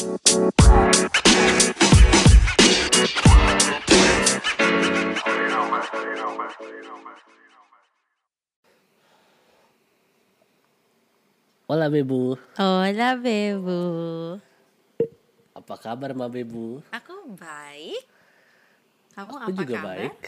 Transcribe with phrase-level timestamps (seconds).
[0.00, 0.16] Hola
[11.92, 13.80] Bebu, Hola Bebu.
[15.52, 16.80] apa kabar Ma Bebu?
[16.88, 18.00] Aku baik.
[19.12, 19.84] Kamu Aku apa juga kabar?
[19.84, 20.18] baik.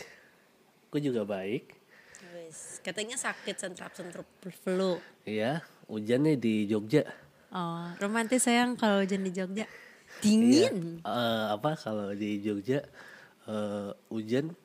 [0.93, 1.64] Aku juga baik.
[2.84, 5.00] Katanya sakit sentrap-sentrap flu.
[5.25, 7.09] Iya, hujan nih di Jogja.
[7.53, 9.64] Oh, romantis sayang kalau hujan di Jogja.
[9.64, 9.66] Iya.
[10.25, 11.05] Dingin.
[11.05, 12.80] Eh, apa kalau di Jogja
[13.45, 14.56] eh, hujan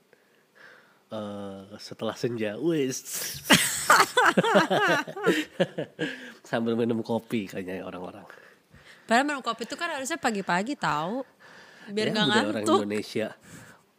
[1.11, 3.03] eh, setelah senja, wis.
[6.47, 8.23] Sambil minum kopi kayaknya orang-orang.
[9.03, 11.27] Padahal minum kopi itu kan harusnya pagi-pagi tahu.
[11.91, 12.79] Biar Ya, nggak budaya orang ngantuk.
[12.83, 13.27] Indonesia.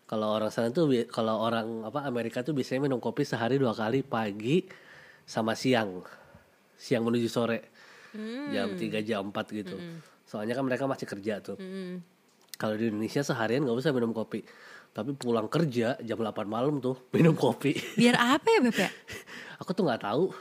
[0.09, 4.01] Kalau orang sana tuh, kalau orang apa Amerika tuh biasanya minum kopi sehari dua kali
[4.01, 4.65] pagi
[5.29, 6.01] sama siang,
[6.81, 7.69] siang menuju sore,
[8.19, 8.51] Hmm.
[8.51, 9.79] jam 3 jam 4 gitu.
[10.25, 11.55] Soalnya kan mereka masih kerja tuh.
[12.53, 14.43] Kalau di Indonesia seharian nggak usah minum kopi,
[14.91, 17.79] tapi pulang kerja jam 8 malam tuh minum kopi.
[17.95, 18.91] Biar apa ya Beb ya?
[19.63, 20.35] Aku tuh nggak tahu.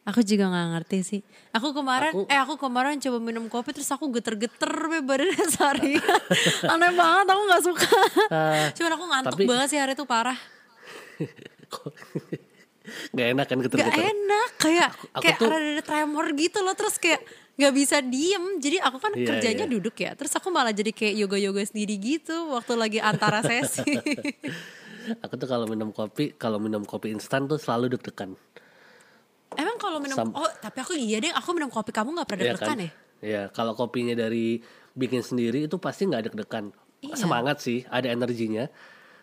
[0.00, 1.20] Aku juga nggak ngerti sih.
[1.50, 4.70] Aku kemarin, Aku- eh aku kemarin coba minum kopi terus aku geter-geter
[5.02, 5.98] badannya sehari.
[6.64, 7.90] Aneh banget, aku nggak suka.
[8.32, 10.38] Ah, Cuman aku ngantuk tapi- banget sih hari itu parah.
[13.10, 14.04] Nggak enak kan Gak geter-geter.
[14.06, 17.20] enak kayak Aku kayak tuh- ada tremor gitu loh terus kayak
[17.52, 19.70] nggak bisa diem jadi aku kan Iya, kerjanya iya.
[19.70, 23.84] duduk ya terus aku malah jadi kayak yoga yoga sendiri gitu waktu lagi antara sesi
[25.18, 28.36] Aku tuh kalau minum kopi, kalau minum kopi instan tuh selalu deg-degan.
[29.52, 32.42] emang kalau minum Sam- oh tapi aku iya deh aku minum kopi kamu nggak pernah
[32.42, 36.72] Iya deg-degan ya Iya, kalau kopinya dari bikin sendiri itu pasti nggak deg-degan.
[37.02, 37.12] Iya.
[37.14, 38.64] Semangat sih, ada energinya,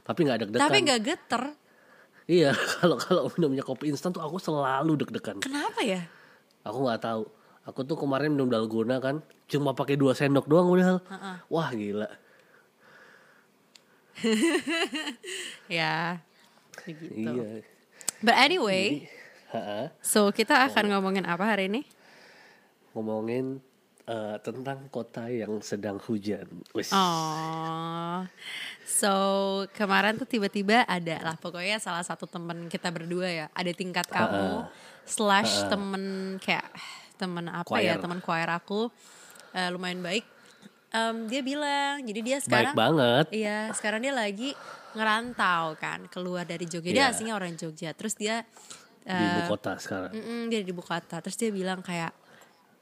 [0.03, 0.61] tapi nggak deg-degan.
[0.61, 1.43] tapi nggak geter
[2.27, 5.39] Iya, kalau kalau minumnya kopi instan tuh aku selalu deg-degan.
[5.39, 6.03] kenapa ya
[6.61, 7.23] Aku nggak tahu.
[7.63, 10.99] Aku tuh kemarin minum dalgona kan, cuma pakai dua sendok doang udah.
[11.47, 12.07] Wah gila.
[15.69, 16.17] ya
[16.81, 17.61] begitu Iya.
[18.19, 19.05] but anyway
[19.53, 19.93] Ha-ha.
[20.01, 21.85] so kita akan ngomongin apa hari ini
[22.91, 23.61] Ngomongin
[24.07, 26.47] eh, tentang kota yang sedang hujan.
[26.95, 28.23] Oh,
[28.87, 29.13] so
[29.75, 34.63] kemarin tuh tiba-tiba ada lah pokoknya salah satu temen kita berdua ya ada tingkat kamu
[35.03, 36.67] slash temen kayak
[37.17, 37.83] temen apa Choir.
[37.83, 38.87] ya temen choir aku
[39.51, 40.23] eh, lumayan baik.
[40.87, 43.25] Em, dia bilang jadi dia sekarang Baik banget.
[43.35, 44.55] Iya, sekarang dia lagi
[44.95, 46.89] ngerantau kan, keluar dari Jogja.
[46.89, 47.11] Dia Iya.
[47.11, 47.91] aslinya orang Jogja.
[47.91, 48.47] Terus dia
[49.03, 50.11] Di ibu kota sekarang.
[50.11, 51.23] Mm-mm, dia di ibu kota.
[51.23, 52.11] Terus dia bilang kayak,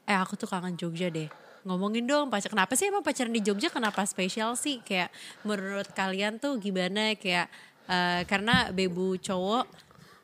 [0.06, 1.26] eh aku tuh kangen Jogja deh.
[1.62, 2.48] Ngomongin dong pacar.
[2.48, 4.78] Kenapa sih emang pacaran di Jogja kenapa spesial sih?
[4.80, 5.10] Kayak
[5.42, 7.12] menurut kalian tuh gimana?
[7.14, 7.50] Kayak
[7.84, 9.66] eh, karena bebu cowok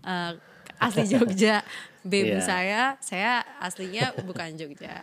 [0.02, 0.32] eh,
[0.78, 1.60] asli Jogja.
[2.02, 2.42] Bebu Iya.
[2.42, 5.02] saya, saya aslinya bukan Jogja.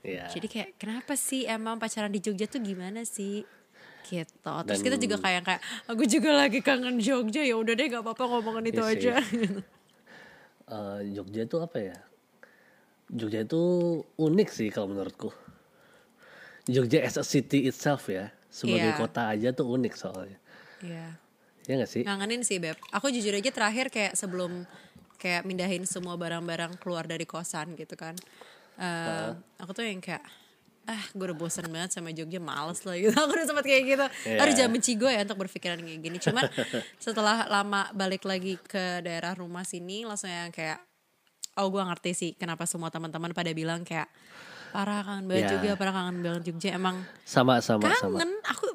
[0.00, 0.28] Iya.
[0.28, 3.44] Jadi kayak kenapa sih emang pacaran di Jogja tuh gimana sih?
[4.02, 4.28] Gitu.
[4.66, 8.02] Terus Dan- kita juga kayak kayak aku juga lagi kangen Jogja ya udah deh gak
[8.02, 8.96] apa-apa ngomongin itu Iya sih.
[8.98, 9.12] aja.
[10.64, 11.96] Eh, Jogja itu apa ya?
[13.12, 13.60] Jogja itu
[14.16, 15.28] unik sih kalau menurutku.
[16.64, 18.98] Jogja as a city itself ya, sebagai Iya.
[18.98, 20.38] kota aja tuh unik soalnya.
[20.80, 21.18] Iya.
[21.62, 22.02] Ya gak sih?
[22.02, 22.74] Ngangenin sih Beb.
[22.90, 24.66] Aku jujur aja terakhir kayak sebelum
[25.16, 28.16] kayak mindahin semua barang-barang keluar dari kosan gitu kan.
[28.74, 29.30] Eh,
[29.60, 30.22] Aku tuh yang kayak
[30.82, 34.06] ah gue udah bosan banget sama Jogja males lah gitu aku udah sempat kayak gitu
[34.26, 34.38] Iya.
[34.42, 36.42] harus jangan benci gue ya untuk berpikiran kayak gini cuman
[36.98, 40.82] setelah lama balik lagi ke daerah rumah sini langsung yang kayak
[41.54, 44.08] oh gue ngerti sih kenapa semua teman-teman pada bilang kayak
[44.70, 48.16] parah kangen banget Jogja parah kangen banget Jogja emang Sama sama sama.
[48.16, 48.66] kangen aku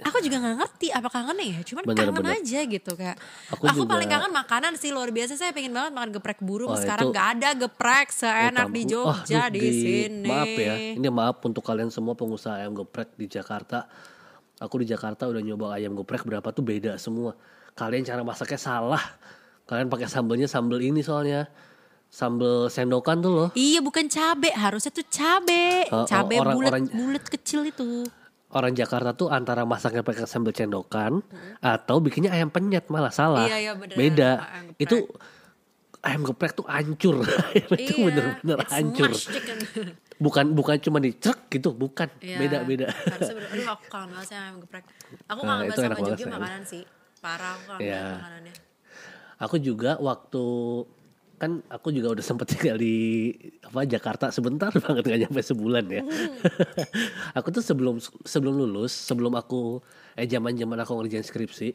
[0.00, 2.32] aku juga nggak ngerti apa kangennya ya cuman Bener, kangen bener.
[2.38, 3.16] aja gitu kayak
[3.52, 6.72] Aku aku, juga- paling kangen makanan sih luar biasa saya pengen banget makan geprek burung
[6.72, 8.72] Oh, sekarang itu- nggak ada geprek seenak Utama.
[8.72, 13.12] di Oh, Jogja di, sini Maaf ya, ini maaf untuk kalian semua pengusaha ayam geprek
[13.12, 13.84] di Jakarta.
[14.56, 17.36] Aku di Jakarta udah nyoba ayam geprek berapa tuh beda semua.
[17.74, 19.02] Kalian cara masaknya salah.
[19.64, 21.50] Kalian pakai sambelnya sambel ini soalnya.
[22.12, 23.48] Sambel sendokan tuh loh.
[23.54, 28.04] iya bukan cabe harusnya tuh cabe oh, cabe orang- bulat orang- bulat kecil itu
[28.52, 31.24] Orang Jakarta tuh antara masaknya pakai sambel cendokan
[31.58, 33.48] atau bikinnya ayam penyet malah salah.
[33.48, 33.96] Iya, iya, bener.
[33.96, 34.30] Beda.
[34.44, 34.76] Ayam.
[34.76, 35.08] Itu
[35.98, 37.24] ayam geprek tuh hancur.
[37.56, 39.08] itu iya bener-bener hancur.
[40.20, 42.12] Bukan bukan cuma dicek gitu, bukan.
[42.20, 42.92] Iya, Beda-beda.
[42.92, 44.84] harusnya bener- aduh aku kangen banget ayam geprek
[45.24, 46.82] aku Nah, kangen itu banget sama Jogja makanan sih
[47.18, 48.04] parah aku kangen Iya.
[48.14, 48.54] makanannya
[49.40, 50.44] Aku juga waktu
[51.42, 53.34] kan aku juga udah sempet tinggal di
[53.66, 56.06] apa Jakarta sebentar banget nggak nyampe sebulan ya.
[57.38, 59.82] aku tuh sebelum sebelum lulus, sebelum aku
[60.14, 61.74] eh zaman zaman aku ngerjain skripsi,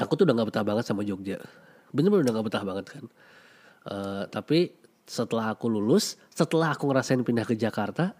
[0.00, 1.36] aku tuh udah nggak betah banget sama Jogja.
[1.92, 3.04] Bener-bener udah nggak betah banget kan.
[3.84, 4.72] Eh, tapi
[5.04, 8.16] setelah aku lulus, setelah aku ngerasain pindah ke Jakarta,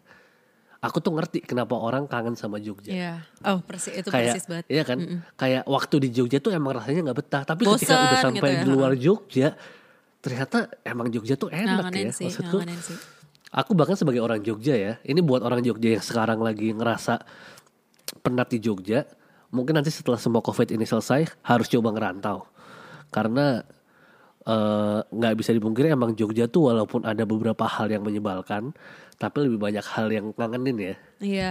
[0.85, 2.93] aku tuh ngerti kenapa orang kangen sama Jogja.
[2.93, 3.15] Iya.
[3.49, 4.65] Oh persis itu kayak persis banget.
[4.69, 8.21] iya kan kayak waktu di Jogja tuh emang rasanya nggak betah tapi ketika Bosen udah
[8.21, 9.49] sampai gitu ya, di luar Jogja
[10.25, 12.97] ternyata emang Jogja tuh enak Ngangenin ya sih, maksudku sih.
[13.53, 17.21] aku bahkan sebagai orang Jogja ya ini buat orang Jogja yang sekarang lagi ngerasa
[18.25, 19.05] penat di Jogja
[19.53, 22.49] mungkin nanti setelah semua covid ini selesai harus coba ngerantau
[23.13, 23.63] karena
[24.49, 28.73] eh, nggak bisa dipungkiri emang Jogja tuh walaupun ada beberapa hal yang menyebalkan
[29.21, 31.51] tapi lebih banyak hal yang ngangenin ya Iya.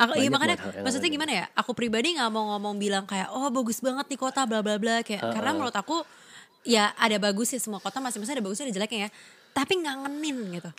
[0.00, 1.44] Aku, iya makanya maksudnya gimana ya?
[1.54, 5.04] Aku pribadi nggak mau ngomong bilang kayak oh bagus banget nih kota bla bla bla
[5.06, 6.02] kayak karena menurut aku
[6.62, 9.10] ya ada bagusnya semua kota masing-masing ada bagusnya ada jeleknya ya.
[9.52, 10.70] Tapi ngangenin gitu.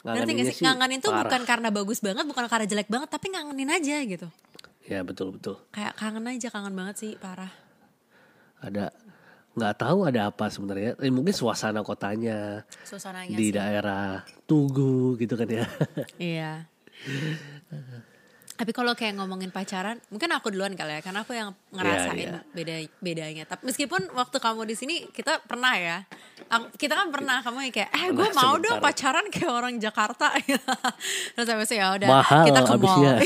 [0.00, 0.54] Ngerti gak sih?
[0.54, 1.24] sih Ngangenin tuh parah.
[1.24, 4.28] bukan karena bagus banget, bukan karena jelek banget, tapi ngangenin aja gitu.
[4.82, 7.52] ya betul betul Kayak kangen aja, kangen banget sih, parah.
[8.58, 8.90] ada
[9.50, 13.52] nggak tahu ada apa sebenarnya eh, mungkin suasana kotanya Suasananya di sih.
[13.52, 15.66] daerah Tugu gitu kan ya
[16.16, 16.52] Iya.
[18.60, 22.28] Tapi kalau kayak ngomongin pacaran, mungkin aku duluan kali ya, karena aku yang ngerasain Iya,
[22.28, 22.40] iya.
[22.52, 23.44] beda bedanya.
[23.48, 26.04] Tapi meskipun waktu kamu di sini kita pernah ya,
[26.44, 28.64] Aku- kita kan pernah kamu yang kayak, eh gue mau sebentar.
[28.68, 30.36] dong pacaran kayak orang Jakarta.
[31.32, 33.00] Terus habis itu ya udah Mahal kita ke mall.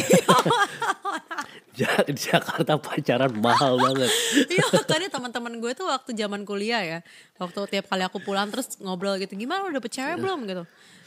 [1.74, 1.82] di
[2.14, 4.06] Jakarta pacaran mahal banget
[4.46, 6.98] Iya makanya teman-teman gue tuh waktu zaman kuliah ya
[7.34, 10.62] Waktu tiap kali aku pulang terus ngobrol gitu Gimana udah dapet cewek belum gitu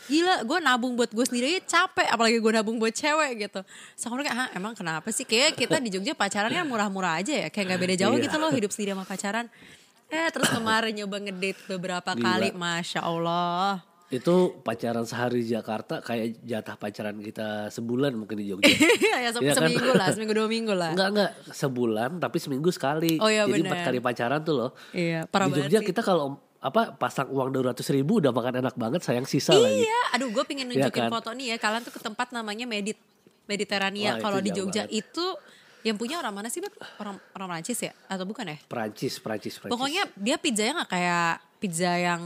[0.07, 3.59] Gila gue nabung buat gue sendiri capek Apalagi gue nabung buat cewek gitu.
[3.93, 5.23] So aku kayak "Hah, emang kenapa sih?
[5.23, 8.23] Kayak kita di Jogja pacaran kan murah-murah aja ya Kayak gak beda jauh Iya.
[8.23, 9.45] gitu loh hidup sendiri sama pacaran.
[10.07, 12.23] Eh terus kemarin nyoba ngedate beberapa Gila.
[12.25, 13.83] kali Masya Allah.
[14.07, 18.63] Itu pacaran sehari di Jakarta kayak jatah pacaran kita sebulan mungkin di Jogja.
[19.17, 19.67] Ya se- Iya kan?
[19.67, 20.95] seminggu lah Seminggu dua minggu lah.
[20.95, 23.19] Enggak enggak sebulan tapi seminggu sekali.
[23.19, 23.67] Oh iya, jadi bener.
[23.67, 24.71] empat kali pacaran tuh loh.
[24.91, 25.85] Iya parah di Jogja sih.
[25.85, 29.85] kita kalau apa pasang uang dua ratus ribu udah makan enak banget sayang sisa lagi
[29.85, 31.11] Iya, aduh gue pengen Iya nunjukin kan?
[31.13, 31.57] foto nih ya.
[31.61, 32.97] Kalian tuh ke tempat namanya Medit
[33.45, 34.17] Mediterania.
[34.17, 35.05] Kalau di Jogja banget.
[35.05, 35.25] itu
[35.85, 36.73] yang punya orang mana sih, Beb?
[36.99, 38.57] Orang orang Prancis ya atau bukan ya?
[38.65, 41.31] Perancis Perancis Perancis Pokoknya dia pizzanya nggak kayak
[41.61, 42.21] pizza yang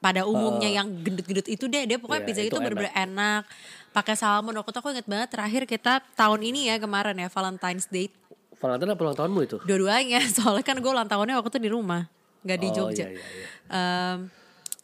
[0.00, 1.88] pada umumnya yang gendut-gendut itu deh.
[1.88, 3.42] Dia pokoknya Iya, pizza itu itu bener-bener enak.
[3.90, 4.54] Pakai salmon.
[4.60, 8.12] Waktu itu aku inget banget terakhir kita tahun ini ya kemarin ya Valentine's Day.
[8.60, 10.20] Valentine apa ulang tahunmu itu Dua-duanya.
[10.36, 12.04] Soalnya kan gue ulang tahunnya waktu itu di rumah.
[12.40, 13.04] Nggak di Oh, Jogja.
[13.04, 13.46] iya, iya, iya.
[13.70, 14.18] Em,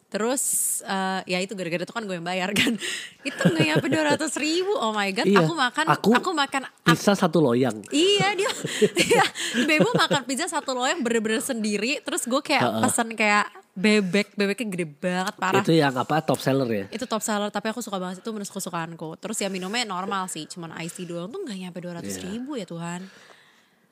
[0.07, 0.43] terus
[0.81, 2.73] eh, ya itu gara-gara itu kan gue yang bayar kan.
[3.27, 4.71] itu nggak nyampe dua ratus ribu.
[4.73, 5.25] Oh my god.
[5.25, 5.85] Iya, Aku makan.
[5.89, 6.61] aku- Aku, makan.
[6.81, 8.51] pizza satu loyang Iya dia,
[8.95, 9.25] iya,
[9.61, 11.99] Bebo makan pizza satu loyang bener-bener sendiri.
[11.99, 15.61] Terus gue kayak pesan kayak bebek, bebeknya gede banget parah.
[15.61, 18.41] itu yang apa top seller ya Itu top seller tapi aku suka banget itu menu
[18.43, 19.17] kesukaanku.
[19.17, 22.23] Terus ya minumnya normal sih, cuman tea doang tuh nggak nyampe dua ratus Iya.
[22.27, 23.01] ribu ya Tuhan.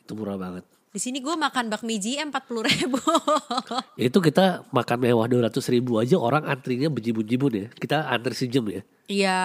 [0.01, 0.65] itu murah banget
[0.95, 2.95] Di sini gue makan bakmi JM empat puluh ribu.
[3.99, 8.63] itu kita makan mewah dua ratus ribu aja orang antrinya bejibun-jibun ya kita antri sejam
[8.63, 9.39] ya Iya,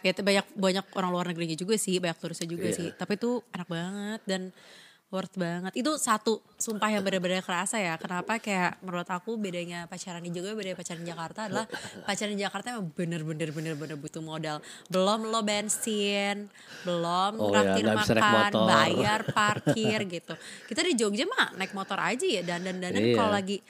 [0.00, 2.78] ya banyak banyak orang luar negerinya juga sih, banyak turisnya juga Iya.
[2.78, 2.88] sih.
[2.94, 4.42] Tapi itu enak banget dan
[5.12, 5.76] worth banget.
[5.76, 8.00] Itu satu sumpah yang benar-benar kerasa ya.
[8.00, 11.68] Kenapa kayak menurut aku bedanya pacaran di Jogja bedanya pacaran di Jakarta adalah
[12.08, 14.64] pacaran di Jakarta emang bener-bener bener-bener butuh modal.
[14.88, 16.48] Belum lo bensin,
[16.88, 20.34] belum Oh ya, raktir naik makan, bayar parkir gitu.
[20.64, 23.14] Kita di Jogja mah naik motor aja ya dan dan dan Iya.
[23.20, 23.60] kalau lagi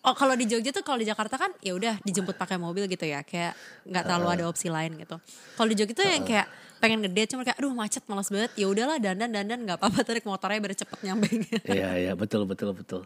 [0.00, 3.04] Oh kalau di Jogja tuh kalau di Jakarta kan ya udah dijemput pakai mobil gitu
[3.04, 3.52] ya kayak
[3.84, 5.20] nggak terlalu ada opsi lain gitu.
[5.60, 6.48] Kalau di Jogja tuh yang kayak
[6.80, 10.24] pengen ngedate cuma kayak aduh macet malas banget ya udahlah dandan dandan nggak apa-apa tarik
[10.24, 11.28] motornya biar cepet nyampe.
[11.76, 13.02] Iya iya betul betul betul.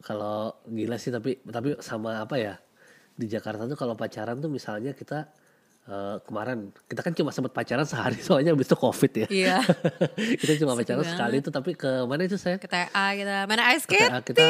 [0.00, 2.54] Kalau gila sih tapi tapi sama apa ya
[3.18, 5.28] di Jakarta tuh kalau pacaran tuh misalnya kita
[5.88, 9.26] eh, kemarin kita kan cuma sempat pacaran sehari soalnya habis itu covid ya.
[9.26, 9.56] Iya.
[10.40, 11.12] kita cuma Sedih pacaran banget.
[11.14, 12.56] sekali itu tapi ke mana itu saya?
[12.56, 14.12] Ke TA kita main ice skating.
[14.22, 14.44] kita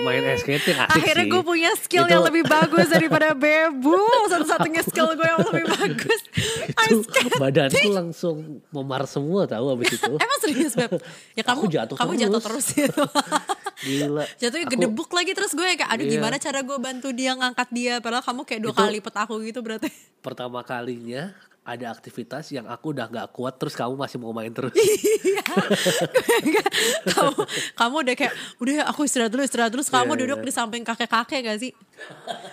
[0.00, 1.30] main ice skating asik Akhirnya sih.
[1.30, 3.98] gue punya skill Itu- yang lebih bagus daripada Bebu.
[4.26, 6.20] Satu-satunya skill gue yang lebih bagus.
[6.84, 7.36] Ice itu skating.
[7.36, 8.36] badanku langsung
[8.70, 10.12] memar semua tahu habis itu.
[10.14, 10.96] Emang serius Beb?
[11.32, 12.22] Ya kamu Aku jatuh kamu terus.
[12.22, 13.02] jatuh terus gitu.
[13.76, 14.24] Gila.
[14.36, 16.12] Jatuhnya Aku- gedebuk lagi terus gue kayak aduh Iya.
[16.14, 19.34] gimana cara gue bantu dia ngangkat dia padahal kamu kayak dua Itu- kali lipat aku
[19.42, 19.90] gitu berarti.
[20.20, 24.72] pertama kalinya ada aktivitas yang aku udah nggak kuat terus kamu masih mau main terus.
[25.24, 25.40] Iya.
[27.08, 27.32] kamu
[27.74, 30.46] kamu udah kayak udah aku istirahat dulu istirahat terus kamu Iya, duduk iya.
[30.46, 31.72] di samping kakek-kakek gak sih?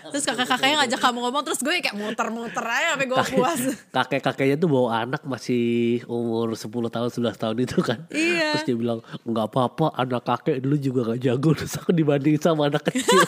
[0.07, 3.61] Terus kakek-kakeknya ngajak kamu ngomong terus gue kayak muter-muter aja sampai gue puas.
[3.91, 5.63] Kakek-kakeknya tuh bawa anak masih
[6.05, 7.99] umur 10 tahun 11 tahun itu kan.
[8.07, 8.55] Iya.
[8.55, 12.71] Terus dia bilang nggak apa-apa anak kakek dulu juga gak jago terus aku dibanding sama
[12.71, 13.19] anak kecil.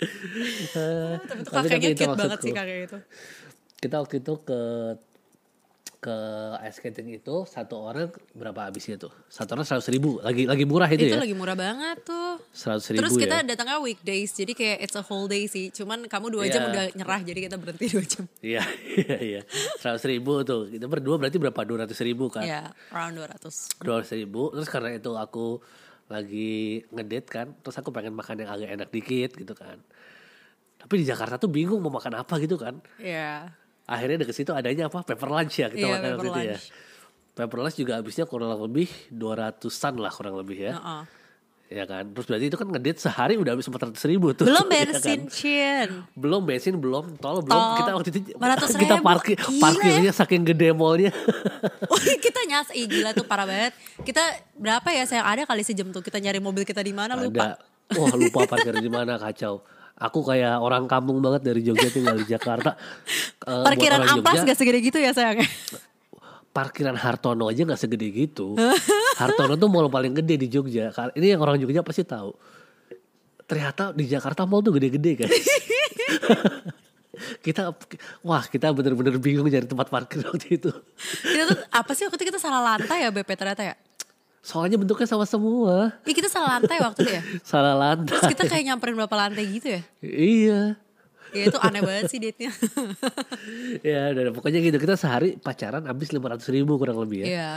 [0.00, 0.08] Tapi
[0.64, 0.80] itu
[1.20, 2.98] Tapi- tapi kakeknya itu cute banget sih kakek itu.
[3.80, 4.60] Kita waktu itu ke
[6.00, 6.16] ke
[6.64, 9.12] ice skating itu satu orang berapa habisnya tuh?
[9.28, 10.16] Satu orang seratus ribu.
[10.18, 11.20] Lagi lagi murah itu, Itu ya?
[11.20, 12.40] lagi murah banget tuh.
[12.52, 13.44] Seratus ribu Terus kita ya?
[13.44, 15.68] datangnya weekdays, jadi kayak it's a whole day sih.
[15.68, 16.68] Cuman kamu dua jam Iya.
[16.72, 18.24] udah nyerah, jadi kita berhenti dua jam.
[18.40, 18.64] Iya
[18.96, 19.40] iya iya.
[19.76, 20.72] Seratus ribu tuh.
[20.72, 21.60] Kita berdua berarti berapa?
[21.64, 22.44] Dua ratus ribu kan?
[22.44, 23.84] Ya, around 200.
[23.84, 25.60] dua ratus ribu terus karena itu aku
[26.08, 29.78] lagi ngedate kan terus aku pengen makan yang agak enak dikit gitu kan
[30.74, 33.46] tapi di Jakarta tuh bingung mau makan apa gitu kan Iya.
[33.90, 36.66] Akhirnya deket situ adanya apa paper lunch ya kita Iya, makan waktu itu ya lunch.
[37.32, 41.02] paper lunch juga habisnya kurang lebih 200an lah kurang lebih ya Heeh.
[41.70, 44.78] ya kan terus berarti itu kan ngedate sehari udah habis 400 ribu tuh Belum ya
[44.80, 44.86] kan?
[44.90, 45.88] bensin, Chin.
[46.12, 47.76] belum bensin belum tol belum Tol.
[47.76, 51.10] kita waktu itu 400 kita parkir gila parkirnya saking gede mallnya
[51.92, 53.74] Wih, kita nyas, ih gila tuh parah banget.
[54.00, 54.22] Kita
[54.54, 57.58] berapa ya sayang ada kali sejam tuh kita nyari mobil kita di mana lupa.
[57.58, 57.60] Ada.
[57.92, 59.60] Wah lupa parkir di mana kacau.
[60.00, 62.74] Aku kayak orang kampung banget dari Jogja tinggal di Jakarta.
[63.40, 65.40] Eh, buat Parkiran orang amplas Jogja, gak segede gitu ya sayang?
[66.52, 68.52] Parkiran Hartono aja nggak segede gitu.
[69.20, 70.92] Hartono tuh mall paling gede di Jogja.
[71.16, 72.36] Ini yang orang Jogja pasti tahu.
[73.48, 75.32] Ternyata di Jakarta mall tuh gede-gede guys.
[77.44, 77.72] kita
[78.20, 80.70] wah kita bener-bener bingung cari tempat parkir waktu itu.
[81.24, 83.74] kita tuh apa sih waktu itu kita salah lantai ya BP ternyata ya?
[84.40, 85.92] Soalnya bentuknya sama semua.
[86.02, 87.22] Ih kita salah lantai waktu itu ya?
[87.50, 88.08] Salah lantai.
[88.08, 89.82] Terus kita kayak nyamperin berapa lantai gitu ya?
[90.00, 90.60] Iya.
[91.30, 92.50] Ya itu aneh banget sih date-nya.
[93.86, 94.80] Ya, udah, pokoknya gitu.
[94.80, 97.26] Kita sehari pacaran habis 500 ribu kurang lebih ya.
[97.28, 97.50] Iya.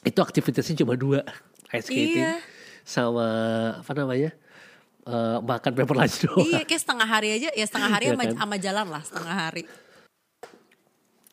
[0.00, 1.20] itu aktivitasnya cuma dua
[1.68, 2.40] ice skating Iya.
[2.80, 3.28] sama
[3.76, 4.32] apa namanya
[5.04, 8.24] eh, makan paper lunch doang Iya kayak setengah hari aja ya setengah hari Iya sama,
[8.24, 8.32] kan?
[8.32, 9.62] sama jalan lah setengah hari.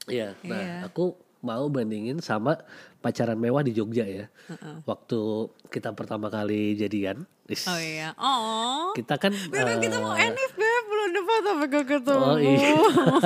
[0.07, 0.75] Iya, nah Iya.
[0.87, 2.59] aku mau bandingin sama
[2.99, 4.25] pacaran mewah di Jogja ya
[4.83, 5.19] waktu
[5.69, 8.11] kita pertama kali jadian Oh iya.
[8.19, 8.91] Oh.
[8.91, 12.27] kita kan Beb, kita mau eh, enif beb belum dapat apa gak ketemu.
[12.27, 12.75] Oh iya,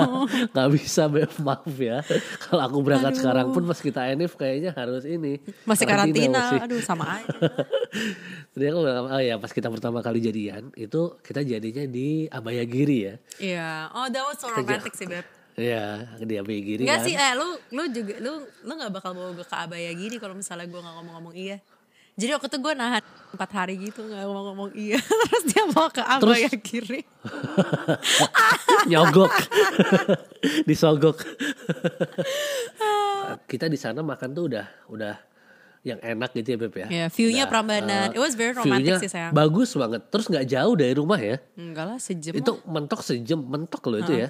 [0.54, 2.06] nggak bisa Beb, maaf ya.
[2.46, 5.42] Kalau aku berangkat sekarang pun pas kita enif kayaknya harus ini.
[5.66, 6.60] Masih karantina, masih.
[6.62, 7.34] aduh sama aja.
[8.54, 12.98] Jadi aku bilang, oh ya pas kita pertama kali jadian itu kita jadinya di Abayagiri
[13.02, 13.16] ya.
[13.42, 13.72] Iya.
[13.98, 15.41] Oh that was so romantic sih beb.
[15.54, 17.08] Iya di Abayagiri Enggak kan.
[17.08, 18.32] sih, eh lu lu juga lu
[18.64, 21.58] lu nggak bakal bawa gue ke abaya gini kalau misalnya gue nggak ngomong-ngomong iya.
[22.12, 26.00] Jadi waktu itu gue nahan empat hari gitu nggak ngomong-ngomong iya, terus dia mau ke
[26.00, 27.02] abaya kiri.
[28.92, 29.32] Nyogok.
[30.70, 31.18] Disogok.
[33.48, 35.16] kita di sana makan tuh udah udah
[35.82, 36.88] yang enak gitu ya Beb ya.
[36.88, 38.14] Ya, view-nya Prambanan.
[38.14, 39.34] eh, It was very romantic sih, sayang.
[39.34, 40.02] Bagus banget.
[40.14, 41.42] Terus nggak jauh dari rumah ya.
[41.58, 42.38] Enggak lah sejam.
[42.38, 44.30] Itu mentok sejam, mentok loh itu ya.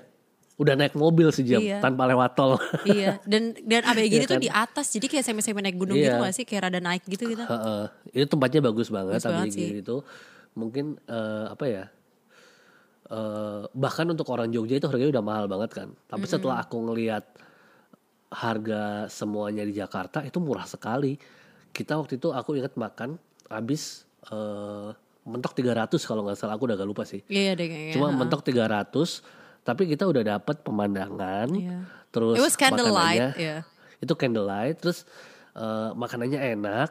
[0.56, 1.80] Udah naik mobil sejam Iya.
[1.80, 2.60] tanpa lewat tol.
[2.84, 4.44] iya, dan dan gini Iya tuh kan?
[4.44, 6.06] di atas, jadi kayak semi-semi naik gunung Iya.
[6.08, 6.44] gitu gak sih?
[6.44, 7.42] Kayak rada naik gitu gitu.
[7.42, 7.84] Heeh.
[8.14, 9.82] itu tempatnya bagus banget Bagus banget Abayagiri sih.
[9.82, 9.96] itu.
[10.54, 11.86] Mungkin eh, apa ya?
[13.08, 15.90] eh, bahkan untuk orang Jogja itu harganya udah mahal banget kan.
[16.06, 17.26] Tapi setelah aku ngelihat
[18.30, 21.20] harga semuanya di Jakarta itu murah sekali.
[21.70, 24.90] Kita waktu itu aku ingat makan habis eh,
[25.22, 27.20] mentok 300 kalau nggak salah aku udah gak lupa sih.
[27.26, 27.94] Iya deh kayaknya.
[27.96, 31.48] Cuma mentok 300 tapi kita udah dapat pemandangan.
[31.54, 31.80] Iya.
[32.10, 33.58] Terus It was candlelight, makanannya- iya.
[34.00, 35.06] Itu candlelight terus
[35.54, 36.90] eh, makanannya enak.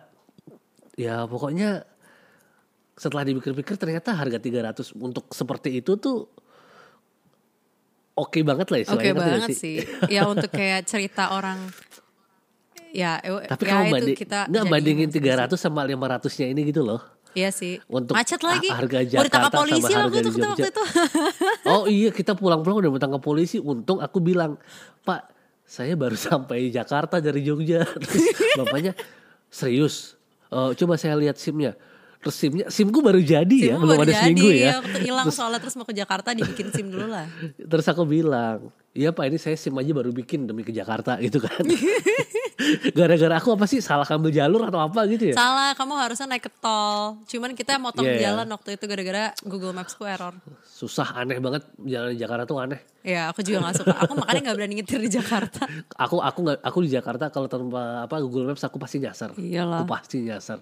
[0.94, 1.82] Ya pokoknya
[2.94, 6.28] setelah dipikir-pikir ternyata harga 300 untuk seperti itu tuh
[8.12, 9.76] oke banget lah Oke istilahnya ngerti nggak banget sih.
[10.12, 11.58] Ya untuk kayak cerita orang
[12.90, 15.56] ya Tapi ya kalau itu banding, kita nggak bandingin inspirasi.
[15.56, 17.00] 300 sama 500-nya ini gitu loh.
[17.32, 17.78] Iya sih.
[17.86, 18.68] Untuk Macet lagi.
[18.68, 20.82] ha- harga Mau ditangkap Jakarta sama polisi lah harga waktu itu, di waktu itu.
[21.72, 23.56] Oh iya kita pulang-pulang udah ditangkap polisi.
[23.62, 24.58] Untung aku bilang,
[25.06, 25.30] Pak
[25.62, 27.86] saya baru sampai Jakarta dari Jogja.
[28.02, 28.24] Terus
[28.58, 28.92] bapaknya
[29.46, 30.18] serius.
[30.50, 31.78] "Eh, coba saya lihat SIM-nya.
[32.20, 34.70] Terus SIM-nya, SIM-ku baru jadi ya, SIM belum baru ada jadi, seminggu ya.
[34.76, 37.24] Waktu hilang soalnya terus mau ke Jakarta dibikin SIM dulu lah.
[37.56, 41.38] Terus aku bilang, iya pak ini saya SIM aja baru bikin demi ke Jakarta gitu
[41.38, 41.62] kan.
[42.98, 45.34] Gara-gara aku apa sih salah ambil jalur atau apa gitu ya?
[45.34, 47.16] Salah, kamu harusnya naik ke tol.
[47.24, 48.22] Cuman kita motong Iya, iya.
[48.30, 50.36] jalan waktu itu gara-gara Google Maps ku error.
[50.68, 52.80] Susah aneh banget jalan di Jakarta tuh aneh.
[53.00, 53.94] Ya, aku juga gak suka.
[54.04, 55.64] Aku makanya gak berani nyetir di Jakarta.
[56.04, 59.32] Aku aku nggak aku di Jakarta kalau tanpa apa Google Maps aku pasti nyasar.
[59.36, 59.84] Iyalah.
[59.84, 60.60] Aku pasti nyasar.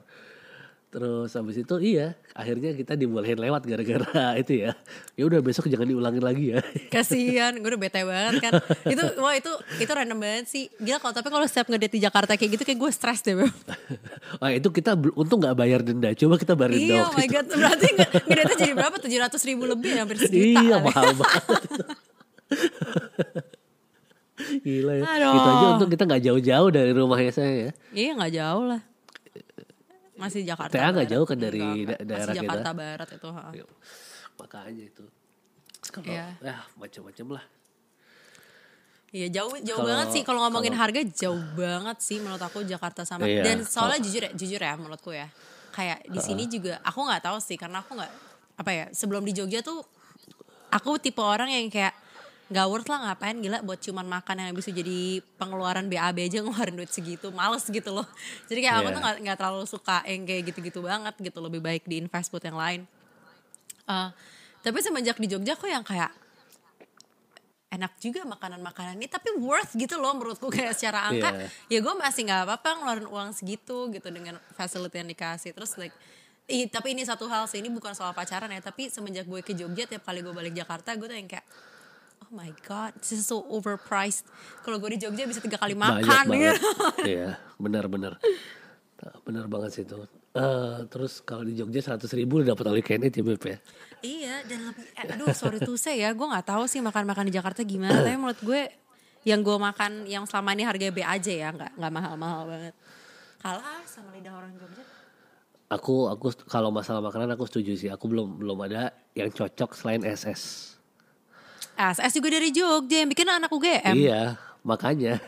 [0.89, 4.09] Terus habis itu iya akhirnya kita dibolehin lewat gara-gara
[4.41, 4.73] itu ya.
[5.15, 6.65] Ya udah besok jangan diulangin lagi ya.
[6.95, 8.53] Kasihan, gue udah bete banget kan.
[8.87, 10.65] Itu wah itu itu random banget sih.
[10.75, 13.53] Gila kalau tapi kalau setiap ngedate di Jakarta kayak gitu kayak gue stres deh, Beb.
[14.41, 16.09] Wah itu kita untung nggak bayar denda.
[16.15, 17.33] Coba kita bayar denda Iya, oh my itu.
[17.33, 17.47] god.
[17.51, 18.97] Berarti nge- ngedate jadi berapa?
[18.97, 20.41] 700 ribu lebih hampir sejuta.
[20.41, 21.45] Iya mahal banget.
[24.63, 25.05] Gila ya.
[25.05, 25.33] Aduh.
[25.35, 27.71] Gitu aja untung kita nggak jauh-jauh dari rumahnya saya ya.
[27.93, 28.81] Iya nggak jauh lah.
[30.19, 30.75] Masih Jakarta.
[30.75, 32.43] TA nggak jauh kan dari Enggak, da- daerah Masih kita?
[32.45, 33.29] Jakarta Barat itu.
[33.29, 33.45] ha.
[34.37, 35.05] Makanya itu.
[35.89, 36.27] Kalau Iya.
[36.41, 37.45] ya macam-macam lah.
[39.09, 42.61] Iya jauh jauh Kalau- banget sih kalau ngomongin kalau- harga jauh banget sih menurut aku
[42.63, 45.33] Jakarta sama Iya, dan soalnya jujur ya jujur ya menurutku ya
[45.73, 48.13] kayak di sini juga aku nggak tahu sih karena aku nggak
[48.59, 49.81] apa ya sebelum di Jogja tuh
[50.69, 51.97] aku tipe orang yang kayak
[52.49, 54.99] nggak worth lah ngapain gila buat cuman makan yang bisa jadi
[55.37, 58.09] pengeluaran BAB aja ngeluarin duit segitu males gitu loh
[58.49, 58.95] jadi kayak aku Iya.
[58.95, 62.43] tuh nggak nggak terlalu suka yang kayak gitu-gitu banget gitu lebih baik di invest buat
[62.43, 62.83] yang lain
[63.85, 64.09] Eh,
[64.61, 66.13] tapi semenjak di Jogja aku yang kayak
[67.69, 71.49] enak juga makanan-makanan ini tapi worth gitu loh menurutku kayak secara angka Iya.
[71.69, 75.93] ya gue masih nggak apa-apa ngeluarin uang segitu gitu dengan facility yang dikasih terus like
[76.47, 79.53] ih, tapi ini satu hal sih ini bukan soal pacaran ya tapi semenjak gue ke
[79.53, 81.45] Jogja tiap kali gue balik Jakarta gue tuh yang kayak
[82.25, 84.27] oh my god this is so overpriced
[84.67, 86.57] kalau gue di Jogja bisa tiga kali Banyak makan banget.
[86.57, 86.71] gitu.
[87.05, 88.19] Iya, benar-benar.
[88.99, 89.95] Nah, Benar banget sih itu.
[90.35, 93.43] Eh, terus kalau di Jogja 100 ribu udah dapat all you can eat ya Beb
[93.43, 93.59] ya.
[94.05, 97.35] Iya dan lebih eh, aduh sorry to say ya gue nggak tahu sih makan-makan di
[97.35, 98.61] Jakarta gimana tapi menurut gue
[99.27, 102.75] yang gue makan yang selama ini harga B aja ya nggak nggak mahal-mahal banget
[103.43, 104.85] kalah sama lidah orang Jogja
[105.69, 107.93] Aku aku kalau masalah makanan aku setuju sih.
[107.93, 110.73] Aku belum belum ada yang cocok selain SS.
[111.75, 115.23] SS juga dari Jogja yang bikin anak UGM Iya, makanya.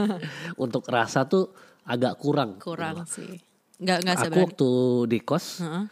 [0.64, 2.56] Untuk rasa tuh agak kurang.
[2.56, 3.40] kurang sih
[3.76, 4.70] nggak nggak Aku waktu
[5.08, 5.84] di kos Heeh.